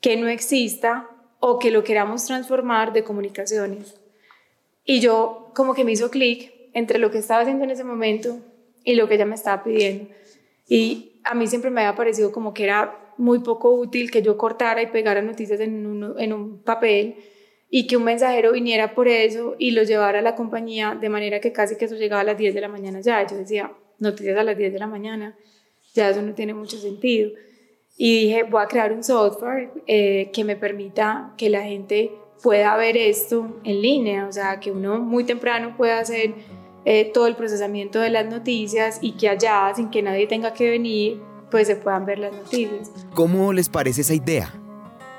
que 0.00 0.16
no 0.16 0.26
exista 0.26 1.08
o 1.44 1.58
que 1.58 1.72
lo 1.72 1.82
queramos 1.82 2.24
transformar 2.24 2.92
de 2.92 3.02
comunicaciones. 3.02 3.96
Y 4.84 5.00
yo 5.00 5.50
como 5.56 5.74
que 5.74 5.82
me 5.82 5.90
hizo 5.90 6.08
clic 6.08 6.52
entre 6.72 7.00
lo 7.00 7.10
que 7.10 7.18
estaba 7.18 7.40
haciendo 7.40 7.64
en 7.64 7.70
ese 7.70 7.82
momento 7.82 8.38
y 8.84 8.94
lo 8.94 9.08
que 9.08 9.16
ella 9.16 9.26
me 9.26 9.34
estaba 9.34 9.64
pidiendo. 9.64 10.08
Y 10.68 11.20
a 11.24 11.34
mí 11.34 11.48
siempre 11.48 11.72
me 11.72 11.80
había 11.80 11.96
parecido 11.96 12.30
como 12.30 12.54
que 12.54 12.62
era 12.62 13.12
muy 13.16 13.40
poco 13.40 13.74
útil 13.74 14.12
que 14.12 14.22
yo 14.22 14.38
cortara 14.38 14.82
y 14.82 14.86
pegara 14.86 15.20
noticias 15.20 15.58
en 15.58 15.84
un, 15.84 16.14
en 16.20 16.32
un 16.32 16.62
papel 16.62 17.16
y 17.68 17.88
que 17.88 17.96
un 17.96 18.04
mensajero 18.04 18.52
viniera 18.52 18.94
por 18.94 19.08
eso 19.08 19.56
y 19.58 19.72
lo 19.72 19.82
llevara 19.82 20.20
a 20.20 20.22
la 20.22 20.36
compañía 20.36 20.96
de 21.00 21.08
manera 21.08 21.40
que 21.40 21.50
casi 21.50 21.76
que 21.76 21.86
eso 21.86 21.96
llegaba 21.96 22.20
a 22.20 22.24
las 22.24 22.38
10 22.38 22.54
de 22.54 22.60
la 22.60 22.68
mañana 22.68 23.00
ya. 23.00 23.26
Yo 23.26 23.36
decía, 23.36 23.72
noticias 23.98 24.38
a 24.38 24.44
las 24.44 24.56
10 24.56 24.72
de 24.72 24.78
la 24.78 24.86
mañana, 24.86 25.36
ya 25.92 26.08
eso 26.08 26.22
no 26.22 26.34
tiene 26.34 26.54
mucho 26.54 26.78
sentido. 26.78 27.32
Y 27.96 28.26
dije, 28.26 28.44
voy 28.44 28.62
a 28.62 28.66
crear 28.66 28.92
un 28.92 29.04
software 29.04 29.70
eh, 29.86 30.30
que 30.32 30.44
me 30.44 30.56
permita 30.56 31.34
que 31.36 31.50
la 31.50 31.62
gente 31.62 32.12
pueda 32.42 32.76
ver 32.76 32.96
esto 32.96 33.60
en 33.64 33.82
línea, 33.82 34.26
o 34.26 34.32
sea, 34.32 34.58
que 34.58 34.72
uno 34.72 34.98
muy 34.98 35.24
temprano 35.24 35.76
pueda 35.76 36.00
hacer 36.00 36.34
eh, 36.84 37.10
todo 37.12 37.26
el 37.28 37.36
procesamiento 37.36 38.00
de 38.00 38.10
las 38.10 38.26
noticias 38.26 38.98
y 39.00 39.12
que 39.12 39.28
allá, 39.28 39.72
sin 39.74 39.90
que 39.90 40.02
nadie 40.02 40.26
tenga 40.26 40.52
que 40.52 40.70
venir, 40.70 41.22
pues 41.50 41.68
se 41.68 41.76
puedan 41.76 42.04
ver 42.04 42.18
las 42.18 42.32
noticias. 42.32 42.90
¿Cómo 43.14 43.52
les 43.52 43.68
parece 43.68 44.00
esa 44.00 44.14
idea? 44.14 44.52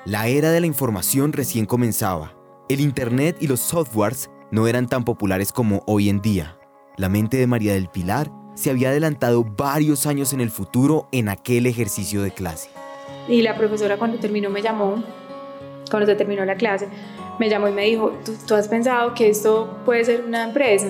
La 0.06 0.28
era 0.28 0.52
de 0.52 0.60
la 0.60 0.68
información 0.68 1.32
recién 1.32 1.66
comenzaba. 1.66 2.36
El 2.68 2.82
Internet 2.82 3.38
y 3.40 3.48
los 3.48 3.62
softwares 3.62 4.30
no 4.52 4.68
eran 4.68 4.88
tan 4.88 5.06
populares 5.06 5.54
como 5.54 5.84
hoy 5.88 6.10
en 6.10 6.22
día. 6.22 6.58
La 6.98 7.08
mente 7.08 7.38
de 7.38 7.48
María 7.48 7.74
del 7.74 7.88
Pilar 7.88 8.30
se 8.56 8.70
había 8.70 8.90
adelantado 8.90 9.44
varios 9.44 10.06
años 10.06 10.34
en 10.34 10.42
el 10.42 10.50
futuro 10.50 11.08
en 11.12 11.30
aquel 11.30 11.66
ejercicio 11.66 12.22
de 12.22 12.32
clase. 12.32 12.70
Y 13.28 13.42
la 13.42 13.56
profesora 13.56 13.98
cuando 13.98 14.20
terminó 14.20 14.50
me 14.50 14.62
llamó, 14.62 15.04
cuando 15.90 16.06
se 16.06 16.16
terminó 16.16 16.46
la 16.46 16.56
clase, 16.56 16.88
me 17.40 17.50
llamó 17.50 17.68
y 17.68 17.72
me 17.72 17.86
dijo, 17.86 18.12
¿tú, 18.26 18.36
tú 18.48 18.56
has 18.56 18.68
pensado 18.68 19.14
que 19.14 19.30
esto 19.30 19.80
puede 19.86 20.04
ser 20.06 20.24
una 20.26 20.44
empresa? 20.44 20.88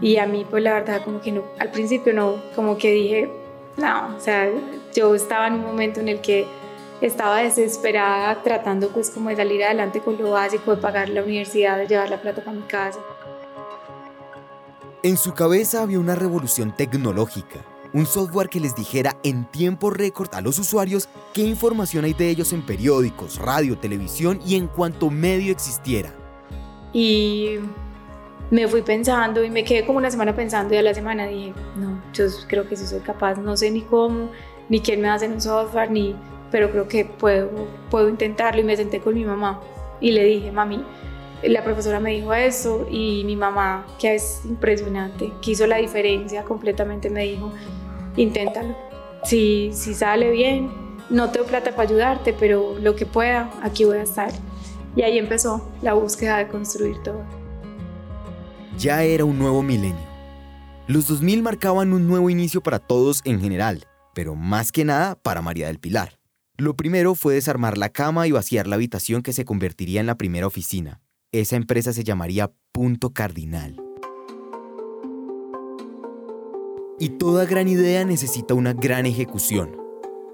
Y 0.00 0.16
a 0.16 0.26
mí, 0.26 0.46
pues 0.48 0.62
la 0.62 0.74
verdad, 0.74 1.02
como 1.04 1.20
que 1.20 1.32
no, 1.32 1.44
al 1.58 1.70
principio 1.70 2.12
no, 2.12 2.36
como 2.56 2.78
que 2.78 2.92
dije, 2.92 3.30
no, 3.76 4.16
o 4.16 4.20
sea, 4.20 4.48
yo 4.94 5.14
estaba 5.14 5.46
en 5.46 5.54
un 5.54 5.62
momento 5.62 6.00
en 6.00 6.08
el 6.08 6.20
que 6.20 6.46
estaba 7.00 7.42
desesperada 7.42 8.42
tratando 8.42 8.88
pues 8.88 9.10
como 9.10 9.30
de 9.30 9.36
salir 9.36 9.64
adelante 9.64 10.00
con 10.00 10.18
lo 10.18 10.32
básico, 10.32 10.74
de 10.74 10.82
pagar 10.82 11.08
la 11.08 11.22
universidad, 11.22 11.78
de 11.78 11.86
llevar 11.86 12.10
la 12.10 12.20
plata 12.20 12.42
para 12.42 12.56
mi 12.56 12.62
casa. 12.62 13.00
En 15.02 15.16
su 15.16 15.32
cabeza 15.32 15.82
había 15.82 15.98
una 15.98 16.14
revolución 16.14 16.76
tecnológica, 16.76 17.64
un 17.94 18.04
software 18.04 18.50
que 18.50 18.60
les 18.60 18.74
dijera 18.74 19.16
en 19.22 19.46
tiempo 19.46 19.88
récord 19.88 20.28
a 20.34 20.42
los 20.42 20.58
usuarios 20.58 21.08
qué 21.32 21.40
información 21.40 22.04
hay 22.04 22.12
de 22.12 22.28
ellos 22.28 22.52
en 22.52 22.60
periódicos, 22.60 23.38
radio, 23.38 23.78
televisión 23.78 24.40
y 24.46 24.56
en 24.56 24.66
cuanto 24.66 25.08
medio 25.08 25.52
existiera. 25.52 26.12
Y 26.92 27.52
me 28.50 28.68
fui 28.68 28.82
pensando 28.82 29.42
y 29.42 29.48
me 29.48 29.64
quedé 29.64 29.86
como 29.86 29.96
una 29.96 30.10
semana 30.10 30.36
pensando 30.36 30.74
y 30.74 30.76
a 30.76 30.82
la 30.82 30.92
semana 30.92 31.26
dije, 31.26 31.54
no, 31.76 32.02
yo 32.12 32.26
creo 32.46 32.68
que 32.68 32.76
sí 32.76 32.86
soy 32.86 33.00
capaz, 33.00 33.36
no 33.36 33.56
sé 33.56 33.70
ni 33.70 33.80
cómo, 33.80 34.28
ni 34.68 34.80
quién 34.80 35.00
me 35.00 35.08
hace 35.08 35.26
un 35.28 35.40
software, 35.40 35.90
ni, 35.90 36.14
pero 36.50 36.70
creo 36.70 36.88
que 36.88 37.06
puedo, 37.06 37.48
puedo 37.90 38.10
intentarlo 38.10 38.60
y 38.60 38.64
me 38.64 38.76
senté 38.76 39.00
con 39.00 39.14
mi 39.14 39.24
mamá 39.24 39.62
y 39.98 40.10
le 40.10 40.24
dije, 40.24 40.52
mami, 40.52 40.84
la 41.42 41.64
profesora 41.64 42.00
me 42.00 42.10
dijo 42.12 42.34
eso 42.34 42.86
y 42.90 43.24
mi 43.24 43.36
mamá, 43.36 43.86
que 43.98 44.14
es 44.14 44.42
impresionante, 44.44 45.32
que 45.42 45.52
hizo 45.52 45.66
la 45.66 45.76
diferencia 45.76 46.44
completamente, 46.44 47.08
me 47.08 47.24
dijo, 47.24 47.52
inténtalo, 48.16 48.76
si, 49.24 49.70
si 49.72 49.94
sale 49.94 50.30
bien, 50.30 50.70
no 51.08 51.30
tengo 51.30 51.46
plata 51.46 51.70
para 51.70 51.88
ayudarte, 51.88 52.34
pero 52.38 52.78
lo 52.78 52.94
que 52.94 53.06
pueda, 53.06 53.50
aquí 53.62 53.84
voy 53.84 53.98
a 53.98 54.02
estar. 54.02 54.30
Y 54.96 55.02
ahí 55.02 55.18
empezó 55.18 55.70
la 55.82 55.94
búsqueda 55.94 56.38
de 56.38 56.48
construir 56.48 56.96
todo. 57.02 57.22
Ya 58.78 59.02
era 59.02 59.24
un 59.24 59.38
nuevo 59.38 59.62
milenio. 59.62 60.10
Los 60.86 61.06
2000 61.06 61.42
marcaban 61.42 61.92
un 61.92 62.08
nuevo 62.08 62.30
inicio 62.30 62.62
para 62.62 62.78
todos 62.78 63.20
en 63.24 63.40
general, 63.40 63.86
pero 64.14 64.34
más 64.34 64.72
que 64.72 64.84
nada 64.84 65.14
para 65.14 65.42
María 65.42 65.68
del 65.68 65.78
Pilar. 65.78 66.18
Lo 66.56 66.74
primero 66.74 67.14
fue 67.14 67.34
desarmar 67.34 67.78
la 67.78 67.90
cama 67.90 68.26
y 68.26 68.32
vaciar 68.32 68.66
la 68.66 68.74
habitación 68.74 69.22
que 69.22 69.32
se 69.32 69.44
convertiría 69.44 70.00
en 70.00 70.06
la 70.06 70.16
primera 70.16 70.46
oficina. 70.46 71.00
Esa 71.32 71.54
empresa 71.54 71.92
se 71.92 72.02
llamaría 72.02 72.50
Punto 72.72 73.12
Cardinal. 73.12 73.80
Y 76.98 77.10
toda 77.10 77.44
gran 77.44 77.68
idea 77.68 78.04
necesita 78.04 78.54
una 78.54 78.72
gran 78.72 79.06
ejecución. 79.06 79.76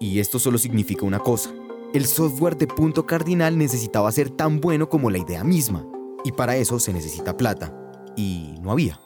Y 0.00 0.20
esto 0.20 0.38
solo 0.38 0.56
significa 0.56 1.04
una 1.04 1.18
cosa. 1.18 1.52
El 1.92 2.06
software 2.06 2.56
de 2.56 2.66
Punto 2.66 3.04
Cardinal 3.04 3.58
necesitaba 3.58 4.10
ser 4.10 4.30
tan 4.30 4.58
bueno 4.58 4.88
como 4.88 5.10
la 5.10 5.18
idea 5.18 5.44
misma. 5.44 5.86
Y 6.24 6.32
para 6.32 6.56
eso 6.56 6.78
se 6.78 6.94
necesita 6.94 7.36
plata 7.36 7.76
y 8.16 8.54
no 8.62 8.72
había. 8.72 8.98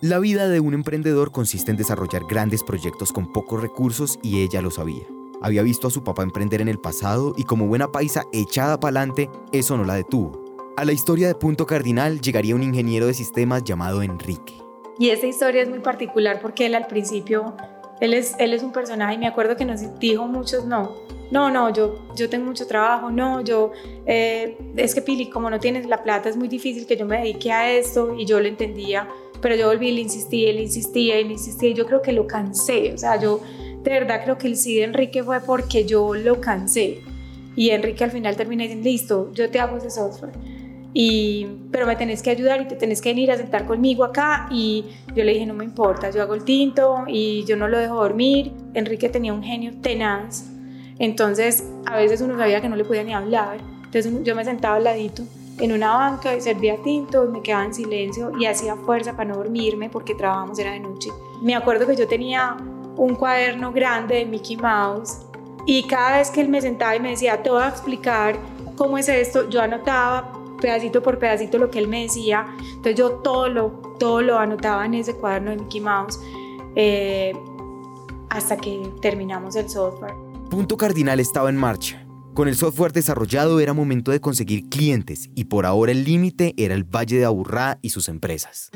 La 0.00 0.18
vida 0.18 0.48
de 0.48 0.60
un 0.60 0.72
emprendedor 0.72 1.32
consiste 1.32 1.70
en 1.70 1.76
desarrollar 1.76 2.24
grandes 2.26 2.62
proyectos 2.62 3.12
con 3.12 3.30
pocos 3.34 3.60
recursos 3.60 4.18
y 4.22 4.40
ella 4.40 4.62
lo 4.62 4.70
sabía. 4.70 5.04
Había 5.42 5.62
visto 5.62 5.86
a 5.86 5.90
su 5.90 6.02
papá 6.02 6.22
emprender 6.22 6.62
en 6.62 6.68
el 6.68 6.78
pasado 6.78 7.34
y 7.36 7.44
como 7.44 7.66
buena 7.66 7.92
paisa 7.92 8.24
echada 8.32 8.80
pa'lante, 8.80 9.28
eso 9.52 9.76
no 9.76 9.84
la 9.84 9.96
detuvo. 9.96 10.45
A 10.78 10.84
la 10.84 10.92
historia 10.92 11.26
de 11.26 11.34
Punto 11.34 11.64
Cardinal 11.64 12.20
llegaría 12.20 12.54
un 12.54 12.62
ingeniero 12.62 13.06
de 13.06 13.14
sistemas 13.14 13.64
llamado 13.64 14.02
Enrique. 14.02 14.52
Y 14.98 15.08
esta 15.08 15.26
historia 15.26 15.62
es 15.62 15.70
muy 15.70 15.78
particular 15.78 16.38
porque 16.42 16.66
él 16.66 16.74
al 16.74 16.86
principio, 16.86 17.56
él 18.02 18.12
es, 18.12 18.34
él 18.38 18.52
es 18.52 18.62
un 18.62 18.72
personaje 18.72 19.14
y 19.14 19.18
me 19.18 19.26
acuerdo 19.26 19.56
que 19.56 19.64
nos 19.64 19.80
dijo 19.98 20.26
muchos 20.26 20.66
no, 20.66 20.94
no, 21.30 21.50
no, 21.50 21.72
yo, 21.72 22.06
yo 22.14 22.28
tengo 22.28 22.44
mucho 22.44 22.66
trabajo, 22.66 23.10
no, 23.10 23.40
yo, 23.40 23.72
eh, 24.04 24.58
es 24.76 24.94
que 24.94 25.00
Pili, 25.00 25.30
como 25.30 25.48
no 25.48 25.58
tienes 25.60 25.86
la 25.86 26.02
plata, 26.02 26.28
es 26.28 26.36
muy 26.36 26.46
difícil 26.48 26.86
que 26.86 26.98
yo 26.98 27.06
me 27.06 27.20
dedique 27.20 27.50
a 27.50 27.72
esto 27.72 28.14
y 28.14 28.26
yo 28.26 28.38
lo 28.38 28.46
entendía, 28.46 29.08
pero 29.40 29.56
yo 29.56 29.68
volví 29.68 29.90
le 29.92 30.02
insistí, 30.02 30.44
le 30.52 30.60
insistía, 30.60 31.14
le 31.14 31.32
insistía 31.32 31.72
yo 31.72 31.86
creo 31.86 32.02
que 32.02 32.12
lo 32.12 32.26
cansé, 32.26 32.92
o 32.92 32.98
sea, 32.98 33.18
yo 33.18 33.40
de 33.82 33.90
verdad 33.92 34.20
creo 34.24 34.36
que 34.36 34.46
el 34.46 34.56
sí 34.56 34.76
de 34.76 34.84
Enrique 34.84 35.24
fue 35.24 35.40
porque 35.40 35.86
yo 35.86 36.12
lo 36.12 36.38
cansé 36.38 37.00
y 37.56 37.70
Enrique 37.70 38.04
al 38.04 38.10
final 38.10 38.36
terminé 38.36 38.64
diciendo, 38.64 38.84
listo, 38.84 39.32
yo 39.32 39.48
te 39.48 39.58
hago 39.58 39.78
ese 39.78 39.88
software. 39.88 40.34
Y, 40.98 41.46
pero 41.70 41.86
me 41.86 41.94
tenés 41.94 42.22
que 42.22 42.30
ayudar 42.30 42.62
y 42.62 42.68
te 42.68 42.74
tenés 42.74 43.02
que 43.02 43.10
venir 43.10 43.30
a 43.30 43.36
sentar 43.36 43.66
conmigo 43.66 44.02
acá 44.02 44.48
y 44.50 44.86
yo 45.14 45.24
le 45.24 45.34
dije 45.34 45.44
no 45.44 45.52
me 45.52 45.64
importa, 45.64 46.10
yo 46.10 46.22
hago 46.22 46.32
el 46.32 46.44
tinto 46.44 47.04
y 47.06 47.44
yo 47.44 47.54
no 47.56 47.68
lo 47.68 47.78
dejo 47.78 47.96
dormir. 47.96 48.52
Enrique 48.72 49.10
tenía 49.10 49.34
un 49.34 49.42
genio 49.42 49.72
tenaz, 49.82 50.46
entonces, 50.98 51.64
a 51.86 51.96
veces 51.96 52.20
uno 52.20 52.38
sabía 52.38 52.60
que 52.60 52.68
no 52.68 52.76
le 52.76 52.84
podía 52.84 53.04
ni 53.04 53.12
hablar. 53.12 53.58
Entonces, 53.84 54.12
yo 54.24 54.34
me 54.34 54.44
sentaba 54.44 54.76
al 54.76 54.84
ladito 54.84 55.22
en 55.58 55.72
una 55.72 55.94
banca 55.94 56.34
y 56.34 56.40
servía 56.40 56.76
tinto, 56.82 57.26
me 57.26 57.42
quedaba 57.42 57.64
en 57.64 57.74
silencio 57.74 58.32
y 58.38 58.46
hacía 58.46 58.76
fuerza 58.76 59.12
para 59.12 59.30
no 59.30 59.36
dormirme 59.36 59.88
porque 59.88 60.14
trabajamos 60.14 60.58
era 60.58 60.72
de 60.72 60.80
noche. 60.80 61.10
Me 61.42 61.54
acuerdo 61.54 61.86
que 61.86 61.96
yo 61.96 62.06
tenía 62.06 62.56
un 62.96 63.14
cuaderno 63.14 63.72
grande 63.72 64.16
de 64.16 64.26
Mickey 64.26 64.56
Mouse 64.56 65.18
y 65.66 65.82
cada 65.84 66.18
vez 66.18 66.30
que 66.30 66.40
él 66.40 66.48
me 66.48 66.60
sentaba 66.60 66.96
y 66.96 67.00
me 67.00 67.10
decía, 67.10 67.42
te 67.42 67.50
voy 67.50 67.62
a 67.62 67.68
explicar 67.68 68.36
cómo 68.76 68.98
es 68.98 69.08
esto, 69.08 69.48
yo 69.48 69.62
anotaba 69.62 70.35
pedacito 70.56 71.02
por 71.02 71.18
pedacito 71.18 71.58
lo 71.58 71.70
que 71.70 71.78
él 71.78 71.88
me 71.88 72.02
decía. 72.02 72.46
Entonces 72.58 72.96
yo 72.96 73.10
todo 73.22 73.48
lo, 73.48 73.70
todo 73.98 74.22
lo 74.22 74.38
anotaba 74.38 74.86
en 74.86 74.94
ese 74.94 75.14
cuaderno 75.14 75.50
de 75.50 75.56
Mickey 75.56 75.80
Mouse 75.80 76.18
eh, 76.74 77.32
hasta 78.30 78.56
que 78.56 78.90
terminamos 79.00 79.56
el 79.56 79.68
software. 79.68 80.14
Punto 80.50 80.76
Cardinal 80.76 81.20
estaba 81.20 81.48
en 81.48 81.56
marcha. 81.56 82.06
Con 82.34 82.48
el 82.48 82.56
software 82.56 82.92
desarrollado 82.92 83.60
era 83.60 83.72
momento 83.72 84.10
de 84.10 84.20
conseguir 84.20 84.68
clientes 84.68 85.30
y 85.34 85.44
por 85.44 85.64
ahora 85.64 85.92
el 85.92 86.04
límite 86.04 86.52
era 86.58 86.74
el 86.74 86.84
Valle 86.84 87.18
de 87.18 87.24
Aburrá 87.24 87.78
y 87.80 87.90
sus 87.90 88.08
empresas. 88.08 88.70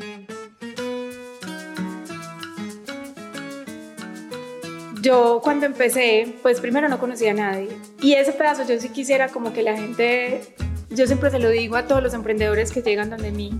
Yo 5.03 5.41
cuando 5.43 5.67
empecé, 5.67 6.37
pues 6.43 6.61
primero 6.61 6.89
no 6.89 6.99
conocía 6.99 7.31
a 7.31 7.35
nadie. 7.35 7.69
Y 8.03 8.15
ese 8.15 8.33
pedazo 8.33 8.67
yo 8.67 8.79
sí 8.81 8.91
quisiera 8.91 9.29
como 9.29 9.53
que 9.53 9.63
la 9.63 9.77
gente, 9.77 10.55
yo 10.91 11.07
siempre 11.07 11.31
se 11.31 11.39
lo 11.39 11.49
digo 11.49 11.77
a 11.77 11.87
todos 11.87 12.03
los 12.03 12.15
emprendedores 12.15 12.73
que 12.73 12.83
llegan 12.83 13.11
donde 13.11 13.31
mí, 13.31 13.53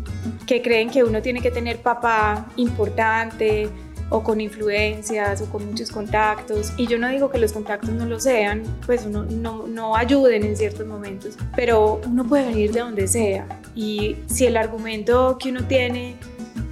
que 0.47 0.63
creen 0.63 0.91
que 0.91 1.05
uno 1.05 1.23
tiene 1.23 1.41
que 1.41 1.51
tener 1.51 1.79
papá 1.79 2.49
importante, 2.57 3.71
o 4.11 4.23
con 4.23 4.41
influencias 4.41 5.41
o 5.41 5.47
con 5.47 5.65
muchos 5.67 5.91
contactos. 5.91 6.73
Y 6.77 6.87
yo 6.87 6.99
no 6.99 7.09
digo 7.09 7.31
que 7.31 7.39
los 7.39 7.53
contactos 7.53 7.91
no 7.91 8.05
lo 8.05 8.21
sean, 8.21 8.63
pues 8.85 9.07
uno 9.07 9.25
no, 9.25 9.67
no 9.67 9.97
ayuden 9.97 10.45
en 10.45 10.57
ciertos 10.57 10.87
momentos, 10.87 11.39
pero 11.57 12.01
uno 12.07 12.25
puede 12.25 12.47
venir 12.47 12.73
de 12.73 12.81
donde 12.81 13.09
sea. 13.09 13.47
Y 13.75 14.17
si 14.27 14.47
el 14.47 14.57
argumento 14.57 15.39
que 15.39 15.51
uno 15.51 15.65
tiene 15.67 16.17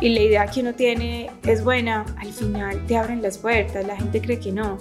y 0.00 0.10
la 0.10 0.20
idea 0.20 0.46
que 0.46 0.60
uno 0.60 0.74
tiene 0.74 1.30
es 1.44 1.64
buena, 1.64 2.04
al 2.18 2.32
final 2.32 2.84
te 2.86 2.96
abren 2.96 3.22
las 3.22 3.38
puertas, 3.38 3.86
la 3.86 3.96
gente 3.96 4.20
cree 4.20 4.38
que 4.38 4.52
no. 4.52 4.76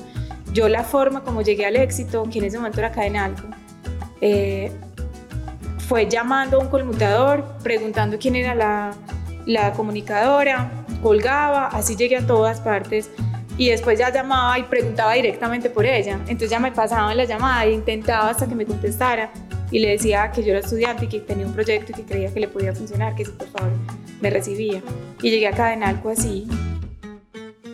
yo 0.53 0.67
la 0.67 0.84
forma 0.84 1.24
como 1.24 1.43
llegué 1.43 1.65
al 1.65 1.75
éxito, 1.75 2.24
que 2.31 2.39
en 2.39 2.46
ese 2.46 2.57
momento 2.57 2.79
era 2.79 2.91
Cadenalco, 2.91 3.43
eh, 4.22 4.72
fue 5.88 6.10
llamando 6.10 6.58
a 6.58 6.60
un 6.60 6.67
conmutador, 6.67 7.46
preguntando 7.63 8.17
quién 8.20 8.36
era 8.36 8.53
la, 9.46 9.74
comunicadora, 9.74 10.86
colgaba, 11.01 11.67
así 11.67 11.96
llegué 11.96 12.17
a 12.17 12.27
todas 12.27 12.60
partes 12.60 13.10
y 13.58 13.70
después 13.70 13.98
ya 13.98 14.12
llamaba 14.12 14.60
y 14.60 14.63
preguntaba 14.63 15.13
directamente 15.13 15.70
por 15.70 15.86
ella. 15.86 16.20
Entonces 16.27 16.50
ya 16.50 16.60
me 16.60 16.74
pasaba 16.74 17.15
la 17.15 17.24
llamada 17.24 17.63
e 17.63 17.72
intentaba 17.72 18.29
hasta 18.29 18.48
que 18.48 18.56
me 18.56 18.65
contestara 18.65 19.32
y 19.72 19.79
le 19.79 19.91
decía 19.91 20.29
que 20.32 20.44
yo 20.44 20.50
era 20.50 20.60
estudiante 20.60 21.06
y 21.06 21.08
que 21.08 21.20
tenía 21.22 21.46
un 21.46 21.53
proyecto 21.53 21.94
y 21.94 21.96
que 21.96 22.03
creía 22.03 22.34
que 22.34 22.41
le 22.41 22.50
podía 22.50 22.74
funcionar, 22.74 23.15
que 23.15 23.24
si 23.24 23.32
por 23.32 23.48
favor 23.48 23.72
me 24.20 24.29
recibía. 24.29 24.82
Y 25.22 25.29
llegué 25.29 25.48
a 25.48 25.51
Cadenalco 25.51 26.10
así. 26.10 26.50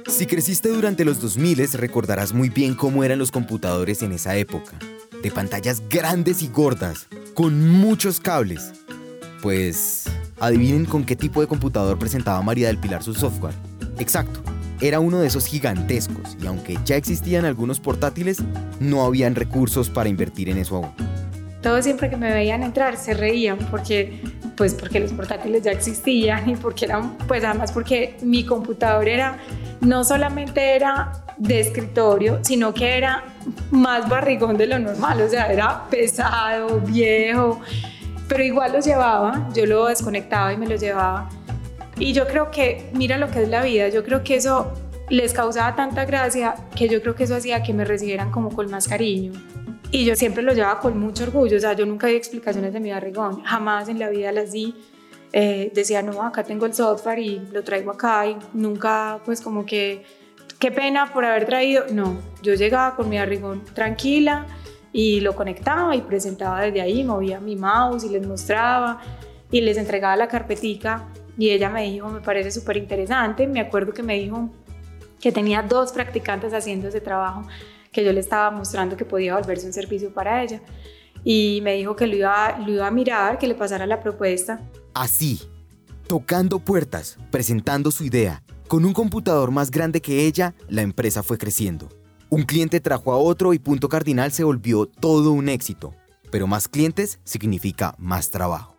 Si 0.08 0.27
creciste 0.27 0.70
durante 0.70 1.03
los 1.03 1.20
2000 1.20 1.67
recordarás 1.74 2.32
muy 2.32 2.50
bien 2.50 2.75
cómo 2.75 3.03
eran 3.03 3.17
los 3.17 3.32
computadores 3.32 4.03
en 4.03 4.12
esa 4.12 4.36
época. 4.36 4.77
De 5.24 5.32
pantallas 5.32 5.82
grandes 5.89 6.43
y 6.43 6.50
gordas, 6.50 7.08
con 7.33 7.69
muchos 7.69 8.19
cables. 8.19 8.73
Pues, 9.41 10.05
adivinen 10.39 10.85
con 10.85 11.05
qué 11.05 11.15
tipo 11.15 11.41
de 11.41 11.47
computador 11.47 11.97
presentaba 11.99 12.41
María 12.41 12.67
del 12.67 12.77
Pilar 12.77 13.03
su 13.03 13.13
software. 13.13 13.55
Exacto, 13.99 14.41
era 14.81 14.99
uno 14.99 15.19
de 15.19 15.27
esos 15.27 15.45
gigantescos 15.45 16.37
y 16.41 16.47
aunque 16.47 16.77
ya 16.85 16.95
existían 16.95 17.45
algunos 17.45 17.79
portátiles, 17.79 18.41
no 18.79 19.03
habían 19.05 19.35
recursos 19.35 19.89
para 19.89 20.09
invertir 20.09 20.49
en 20.49 20.57
eso 20.57 20.77
aún 20.77 21.13
todos 21.63 21.85
siempre 21.85 22.09
que 22.09 22.17
me 22.17 22.31
veían 22.31 22.61
entrar 22.61 22.97
se 22.97 23.15
reían 23.15 23.57
porque 23.71 24.21
pues 24.55 24.75
porque 24.75 24.99
los 24.99 25.13
portátiles 25.13 25.63
ya 25.63 25.71
existían 25.71 26.47
y 26.47 26.55
porque 26.55 26.85
eran 26.85 27.17
pues 27.27 27.43
además 27.43 27.71
porque 27.71 28.17
mi 28.21 28.45
computador 28.45 29.07
era 29.07 29.39
no 29.81 30.03
solamente 30.03 30.75
era 30.75 31.22
de 31.37 31.59
escritorio 31.59 32.39
sino 32.41 32.73
que 32.73 32.97
era 32.97 33.23
más 33.71 34.07
barrigón 34.09 34.57
de 34.57 34.67
lo 34.67 34.79
normal 34.79 35.21
o 35.21 35.29
sea 35.29 35.51
era 35.51 35.87
pesado 35.89 36.79
viejo 36.79 37.59
pero 38.27 38.43
igual 38.43 38.73
los 38.73 38.85
llevaba 38.85 39.49
yo 39.53 39.65
lo 39.65 39.85
desconectaba 39.87 40.53
y 40.53 40.57
me 40.57 40.67
lo 40.67 40.75
llevaba 40.75 41.29
y 41.97 42.13
yo 42.13 42.27
creo 42.27 42.51
que 42.51 42.89
mira 42.93 43.17
lo 43.17 43.29
que 43.29 43.43
es 43.43 43.49
la 43.49 43.63
vida 43.63 43.89
yo 43.89 44.03
creo 44.03 44.23
que 44.23 44.35
eso 44.35 44.73
les 45.09 45.33
causaba 45.33 45.75
tanta 45.75 46.05
gracia 46.05 46.55
que 46.75 46.87
yo 46.87 47.01
creo 47.01 47.15
que 47.15 47.25
eso 47.25 47.35
hacía 47.35 47.61
que 47.63 47.73
me 47.73 47.85
recibieran 47.85 48.31
como 48.31 48.49
con 48.55 48.71
más 48.71 48.87
cariño 48.87 49.33
y 49.93 50.05
yo 50.05 50.15
siempre 50.15 50.41
lo 50.41 50.53
llevaba 50.53 50.79
con 50.79 50.99
mucho 50.99 51.23
orgullo, 51.23 51.55
o 51.55 51.59
sea, 51.59 51.73
yo 51.73 51.85
nunca 51.85 52.07
di 52.07 52.15
explicaciones 52.15 52.73
de 52.73 52.79
mi 52.79 52.89
barrigón, 52.89 53.43
jamás 53.43 53.87
en 53.89 53.99
la 53.99 54.09
vida 54.09 54.31
las 54.31 54.51
di. 54.51 54.73
Eh, 55.31 55.71
decía, 55.75 56.01
no, 56.01 56.23
acá 56.23 56.43
tengo 56.43 56.65
el 56.65 56.73
software 56.73 57.19
y 57.19 57.39
lo 57.51 57.63
traigo 57.63 57.91
acá 57.91 58.25
y 58.25 58.35
nunca, 58.53 59.19
pues 59.23 59.39
como 59.39 59.67
que, 59.67 60.03
qué 60.63 60.72
pena 60.72 61.12
por 61.12 61.25
haber 61.25 61.46
traído. 61.46 61.84
No, 61.91 62.17
yo 62.41 62.53
llegaba 62.53 62.96
con 62.96 63.10
mi 63.10 63.17
barrigón 63.17 63.65
tranquila 63.74 64.46
y 64.93 65.20
lo 65.20 65.36
conectaba 65.36 65.93
y 65.93 66.00
presentaba 66.00 66.62
desde 66.62 66.79
ahí, 66.79 67.03
movía 67.03 67.41
mi 67.41 67.58
mouse 67.58 68.05
y 68.05 68.10
les 68.10 68.25
mostraba 68.25 69.01
y 69.51 69.60
les 69.60 69.75
entregaba 69.75 70.15
la 70.15 70.29
carpetica 70.29 71.10
y 71.38 71.50
ella 71.50 71.70
me 71.70 71.84
dijo, 71.84 72.08
me 72.08 72.22
parece 72.22 72.50
súper 72.50 72.77
interesante, 72.77 73.46
me 73.46 73.60
acuerdo 73.60 73.91
que 73.91 74.03
me 74.03 74.17
dijo 74.17 74.51
que 75.20 75.34
tenía 75.34 75.63
dos 75.63 75.91
practicantes 75.91 76.53
haciendo 76.53 76.88
ese 76.88 77.01
trabajo 77.01 77.46
que 77.91 78.05
yo 78.05 78.13
le 78.13 78.22
estaba 78.22 78.50
mostrando 78.50 78.96
que 78.96 79.03
podía 79.03 79.36
volverse 79.36 79.67
un 79.67 79.74
servicio 79.74 80.13
para 80.13 80.41
ella. 80.43 80.62
Y 81.25 81.60
me 81.62 81.74
dijo 81.74 81.98
que 81.98 82.08
lo 82.08 82.15
iba, 82.15 82.58
lo 82.60 82.72
iba 82.72 82.88
a 82.88 82.91
mirar, 82.91 83.38
que 83.38 83.48
le 83.48 83.55
pasara 83.55 83.86
la 83.86 84.00
propuesta. 84.00 84.62
Así, 84.93 85.41
tocando 86.08 86.60
puertas, 86.60 87.17
presentando 87.32 87.91
su 87.91 88.05
idea, 88.05 88.41
con 88.73 88.85
un 88.85 88.93
computador 88.93 89.51
más 89.51 89.69
grande 89.69 90.01
que 90.01 90.25
ella, 90.25 90.55
la 90.67 90.81
empresa 90.81 91.21
fue 91.21 91.37
creciendo. 91.37 91.89
Un 92.31 92.41
cliente 92.41 92.79
trajo 92.79 93.11
a 93.11 93.17
otro 93.17 93.53
y 93.53 93.59
Punto 93.59 93.87
Cardinal 93.87 94.31
se 94.31 94.43
volvió 94.43 94.87
todo 94.87 95.31
un 95.31 95.47
éxito. 95.47 95.93
Pero 96.31 96.47
más 96.47 96.67
clientes 96.67 97.19
significa 97.23 97.93
más 97.99 98.31
trabajo. 98.31 98.75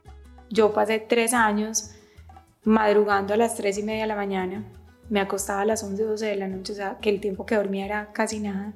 Yo 0.50 0.72
pasé 0.72 0.98
tres 0.98 1.32
años 1.32 1.90
madrugando 2.64 3.34
a 3.34 3.36
las 3.36 3.54
tres 3.54 3.78
y 3.78 3.84
media 3.84 4.02
de 4.02 4.08
la 4.08 4.16
mañana. 4.16 4.64
Me 5.10 5.20
acostaba 5.20 5.60
a 5.60 5.64
las 5.64 5.84
11, 5.84 6.02
12 6.02 6.26
de 6.26 6.36
la 6.38 6.48
noche, 6.48 6.72
o 6.72 6.74
sea, 6.74 6.98
que 7.00 7.10
el 7.10 7.20
tiempo 7.20 7.46
que 7.46 7.54
dormía 7.54 7.84
era 7.84 8.12
casi 8.12 8.40
nada. 8.40 8.72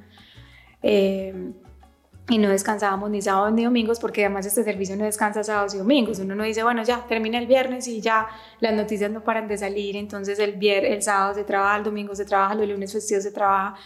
Eh, 0.84 1.52
y 2.28 2.36
no 2.36 2.50
descansábamos 2.50 3.10
ni 3.10 3.22
sábados 3.22 3.54
ni 3.54 3.64
domingos 3.64 3.98
porque 3.98 4.24
además 4.26 4.44
este 4.44 4.62
servicio 4.62 4.96
no 4.96 5.04
descansa 5.04 5.42
sábados 5.42 5.74
y 5.74 5.78
domingos. 5.78 6.18
Uno 6.18 6.34
no 6.34 6.44
dice, 6.44 6.62
bueno, 6.62 6.82
ya 6.82 7.06
termina 7.06 7.38
el 7.38 7.46
viernes 7.46 7.88
y 7.88 8.00
ya 8.02 8.28
las 8.60 8.74
noticias 8.74 9.10
no 9.10 9.24
paran 9.24 9.48
de 9.48 9.56
salir, 9.56 9.96
entonces 9.96 10.38
el, 10.38 10.52
viernes, 10.52 10.92
el 10.92 11.02
sábado 11.02 11.34
se 11.34 11.44
trabaja, 11.44 11.78
el 11.78 11.84
domingo 11.84 12.14
se 12.14 12.26
trabaja, 12.26 12.54
los 12.54 12.68
lunes 12.68 12.92
festivos 12.92 13.24
se 13.24 13.32
trabaja 13.32 13.76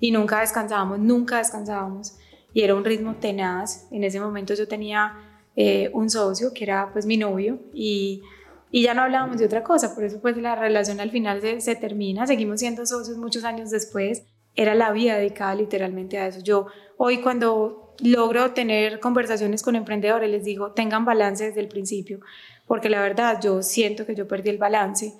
y 0.00 0.10
nunca 0.10 0.40
descansábamos, 0.40 0.98
nunca 0.98 1.38
descansábamos. 1.38 2.16
Y 2.54 2.62
era 2.62 2.74
un 2.74 2.84
ritmo 2.84 3.14
tenaz. 3.16 3.86
En 3.90 4.04
ese 4.04 4.20
momento 4.20 4.54
yo 4.54 4.66
tenía 4.66 5.14
eh, 5.54 5.90
un 5.92 6.08
socio 6.08 6.52
que 6.54 6.64
era 6.64 6.90
pues 6.92 7.04
mi 7.04 7.18
novio 7.18 7.60
y, 7.74 8.22
y, 8.70 8.82
ya 8.82 8.94
no 8.94 9.02
hablábamos 9.02 9.36
de 9.36 9.44
otra 9.44 9.62
cosa, 9.62 9.94
por 9.94 10.04
eso 10.04 10.18
pues 10.22 10.38
la 10.38 10.54
relación 10.54 10.98
al 10.98 11.10
final 11.10 11.42
se, 11.42 11.60
se 11.60 11.76
termina, 11.76 12.26
seguimos 12.26 12.60
siendo 12.60 12.86
socios 12.86 13.18
muchos 13.18 13.44
años 13.44 13.70
después 13.70 14.22
era 14.54 14.74
la 14.74 14.92
vida 14.92 15.16
dedicada 15.16 15.54
literalmente 15.54 16.18
a 16.18 16.26
eso. 16.26 16.40
Yo 16.40 16.66
hoy 16.96 17.18
cuando 17.18 17.94
logro 18.00 18.52
tener 18.52 19.00
conversaciones 19.00 19.62
con 19.62 19.76
emprendedores 19.76 20.30
les 20.30 20.44
digo, 20.44 20.72
tengan 20.72 21.04
balance 21.04 21.46
desde 21.46 21.60
el 21.60 21.68
principio, 21.68 22.20
porque 22.66 22.88
la 22.88 23.00
verdad 23.00 23.40
yo 23.40 23.62
siento 23.62 24.06
que 24.06 24.14
yo 24.14 24.26
perdí 24.26 24.50
el 24.50 24.58
balance, 24.58 25.14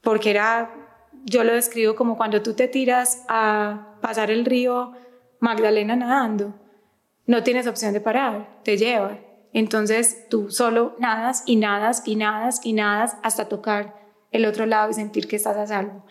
porque 0.00 0.30
era, 0.30 0.72
yo 1.24 1.44
lo 1.44 1.52
describo 1.52 1.94
como 1.94 2.16
cuando 2.16 2.42
tú 2.42 2.54
te 2.54 2.68
tiras 2.68 3.24
a 3.28 3.96
pasar 4.00 4.30
el 4.30 4.44
río 4.44 4.92
Magdalena 5.40 5.96
nadando, 5.96 6.54
no 7.26 7.42
tienes 7.42 7.66
opción 7.66 7.92
de 7.92 8.00
parar, 8.00 8.60
te 8.64 8.76
lleva. 8.76 9.18
Entonces 9.52 10.28
tú 10.28 10.50
solo 10.50 10.96
nadas 10.98 11.42
y 11.46 11.56
nadas 11.56 12.02
y 12.06 12.16
nadas 12.16 12.60
y 12.64 12.72
nadas 12.72 13.16
hasta 13.22 13.48
tocar 13.48 13.98
el 14.30 14.46
otro 14.46 14.66
lado 14.66 14.90
y 14.90 14.94
sentir 14.94 15.26
que 15.26 15.36
estás 15.36 15.56
a 15.56 15.66
salvo. 15.66 16.04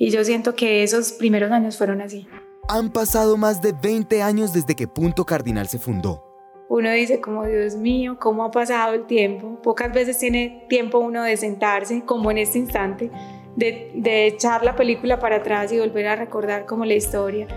Y 0.00 0.10
yo 0.10 0.24
siento 0.24 0.54
que 0.54 0.84
esos 0.84 1.12
primeros 1.12 1.50
años 1.50 1.76
fueron 1.76 2.00
así. 2.00 2.28
Han 2.68 2.92
pasado 2.92 3.36
más 3.36 3.60
de 3.60 3.72
20 3.72 4.22
años 4.22 4.52
desde 4.52 4.76
que 4.76 4.86
Punto 4.86 5.26
Cardinal 5.26 5.66
se 5.66 5.80
fundó. 5.80 6.24
Uno 6.68 6.92
dice 6.92 7.20
como 7.20 7.44
Dios 7.44 7.74
mío, 7.74 8.16
¿cómo 8.20 8.44
ha 8.44 8.50
pasado 8.52 8.94
el 8.94 9.06
tiempo? 9.06 9.60
Pocas 9.60 9.92
veces 9.92 10.16
tiene 10.18 10.64
tiempo 10.68 10.98
uno 10.98 11.24
de 11.24 11.36
sentarse, 11.36 12.02
como 12.04 12.30
en 12.30 12.38
este 12.38 12.58
instante, 12.58 13.10
de, 13.56 13.90
de 13.94 14.28
echar 14.28 14.62
la 14.62 14.76
película 14.76 15.18
para 15.18 15.36
atrás 15.36 15.72
y 15.72 15.78
volver 15.78 16.06
a 16.06 16.14
recordar 16.14 16.64
como 16.64 16.84
la 16.84 16.94
historia 16.94 17.48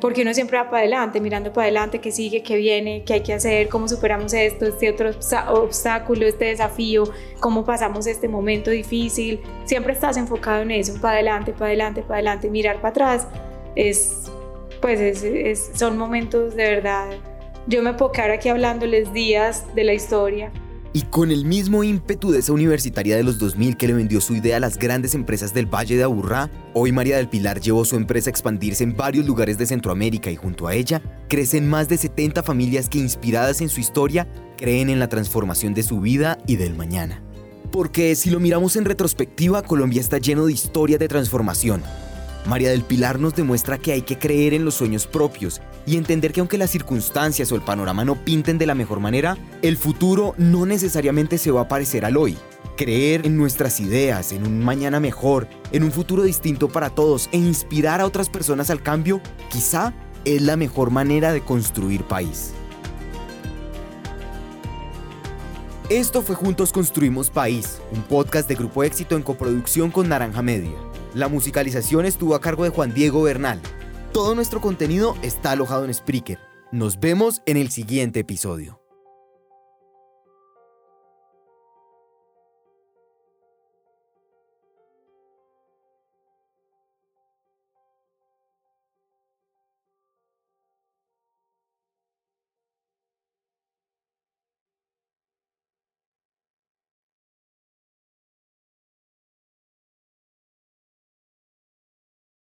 porque 0.00 0.22
uno 0.22 0.32
siempre 0.34 0.58
va 0.58 0.64
para 0.64 0.78
adelante, 0.78 1.20
mirando 1.20 1.52
para 1.52 1.64
adelante, 1.64 2.00
qué 2.00 2.10
sigue, 2.10 2.42
qué 2.42 2.56
viene, 2.56 3.04
qué 3.04 3.14
hay 3.14 3.20
que 3.20 3.34
hacer, 3.34 3.68
cómo 3.68 3.86
superamos 3.88 4.32
esto, 4.32 4.66
este 4.66 4.90
otro 4.90 5.10
obstáculo, 5.48 6.26
este 6.26 6.46
desafío, 6.46 7.04
cómo 7.40 7.64
pasamos 7.64 8.06
este 8.06 8.28
momento 8.28 8.70
difícil. 8.70 9.40
Siempre 9.64 9.92
estás 9.92 10.16
enfocado 10.16 10.62
en 10.62 10.70
eso, 10.70 11.00
para 11.00 11.14
adelante, 11.14 11.52
para 11.52 11.66
adelante, 11.66 12.02
para 12.02 12.14
adelante. 12.14 12.50
Mirar 12.50 12.76
para 12.76 12.88
atrás 12.88 13.28
es, 13.76 14.30
pues, 14.80 15.70
son 15.74 15.98
momentos 15.98 16.56
de 16.56 16.64
verdad. 16.64 17.10
Yo 17.66 17.82
me 17.82 17.94
puedo 17.94 18.12
quedar 18.12 18.30
aquí 18.30 18.48
hablándoles 18.48 19.12
días 19.12 19.74
de 19.74 19.84
la 19.84 19.92
historia 19.92 20.50
y 20.92 21.02
con 21.02 21.30
el 21.30 21.44
mismo 21.44 21.84
ímpetu 21.84 22.30
de 22.30 22.40
esa 22.40 22.52
universitaria 22.52 23.16
de 23.16 23.22
los 23.22 23.38
2000 23.38 23.76
que 23.76 23.86
le 23.86 23.94
vendió 23.94 24.20
su 24.20 24.34
idea 24.34 24.56
a 24.56 24.60
las 24.60 24.78
grandes 24.78 25.14
empresas 25.14 25.54
del 25.54 25.66
Valle 25.66 25.96
de 25.96 26.02
Aburrá, 26.02 26.50
hoy 26.74 26.90
María 26.92 27.16
del 27.16 27.28
Pilar 27.28 27.60
llevó 27.60 27.84
su 27.84 27.96
empresa 27.96 28.28
a 28.28 28.32
expandirse 28.32 28.82
en 28.82 28.96
varios 28.96 29.26
lugares 29.26 29.56
de 29.58 29.66
Centroamérica 29.66 30.30
y 30.30 30.36
junto 30.36 30.66
a 30.66 30.74
ella 30.74 31.00
crecen 31.28 31.68
más 31.68 31.88
de 31.88 31.96
70 31.96 32.42
familias 32.42 32.88
que 32.88 32.98
inspiradas 32.98 33.60
en 33.60 33.68
su 33.68 33.80
historia 33.80 34.26
creen 34.56 34.90
en 34.90 34.98
la 34.98 35.08
transformación 35.08 35.74
de 35.74 35.82
su 35.82 36.00
vida 36.00 36.38
y 36.46 36.56
del 36.56 36.74
mañana. 36.74 37.22
Porque 37.70 38.16
si 38.16 38.30
lo 38.30 38.40
miramos 38.40 38.74
en 38.74 38.84
retrospectiva, 38.84 39.62
Colombia 39.62 40.00
está 40.00 40.18
lleno 40.18 40.46
de 40.46 40.52
historias 40.52 40.98
de 40.98 41.06
transformación, 41.06 41.82
María 42.46 42.70
del 42.70 42.82
Pilar 42.82 43.18
nos 43.18 43.34
demuestra 43.34 43.78
que 43.78 43.92
hay 43.92 44.02
que 44.02 44.18
creer 44.18 44.54
en 44.54 44.64
los 44.64 44.74
sueños 44.74 45.06
propios 45.06 45.60
y 45.86 45.96
entender 45.96 46.32
que 46.32 46.40
aunque 46.40 46.58
las 46.58 46.70
circunstancias 46.70 47.50
o 47.52 47.56
el 47.56 47.62
panorama 47.62 48.04
no 48.04 48.16
pinten 48.16 48.58
de 48.58 48.66
la 48.66 48.74
mejor 48.74 49.00
manera, 49.00 49.36
el 49.62 49.76
futuro 49.76 50.34
no 50.38 50.66
necesariamente 50.66 51.38
se 51.38 51.50
va 51.50 51.62
a 51.62 51.68
parecer 51.68 52.04
al 52.04 52.16
hoy. 52.16 52.36
Creer 52.76 53.26
en 53.26 53.36
nuestras 53.36 53.80
ideas, 53.80 54.32
en 54.32 54.46
un 54.46 54.60
mañana 54.60 55.00
mejor, 55.00 55.48
en 55.72 55.84
un 55.84 55.92
futuro 55.92 56.22
distinto 56.22 56.68
para 56.68 56.90
todos 56.90 57.28
e 57.32 57.38
inspirar 57.38 58.00
a 58.00 58.06
otras 58.06 58.28
personas 58.30 58.70
al 58.70 58.82
cambio, 58.82 59.20
quizá 59.50 59.92
es 60.24 60.42
la 60.42 60.56
mejor 60.56 60.90
manera 60.90 61.32
de 61.32 61.40
construir 61.40 62.04
país. 62.04 62.52
Esto 65.90 66.22
fue 66.22 66.36
Juntos 66.36 66.72
Construimos 66.72 67.30
País, 67.30 67.80
un 67.90 68.02
podcast 68.02 68.48
de 68.48 68.54
Grupo 68.54 68.84
Éxito 68.84 69.16
en 69.16 69.22
coproducción 69.22 69.90
con 69.90 70.08
Naranja 70.08 70.40
Media. 70.40 70.76
La 71.14 71.26
musicalización 71.26 72.06
estuvo 72.06 72.36
a 72.36 72.40
cargo 72.40 72.62
de 72.62 72.70
Juan 72.70 72.94
Diego 72.94 73.22
Bernal. 73.22 73.60
Todo 74.12 74.34
nuestro 74.34 74.60
contenido 74.60 75.16
está 75.22 75.52
alojado 75.52 75.84
en 75.84 75.94
Spreaker. 75.94 76.40
Nos 76.72 76.98
vemos 76.98 77.42
en 77.46 77.56
el 77.56 77.70
siguiente 77.70 78.20
episodio. 78.20 78.79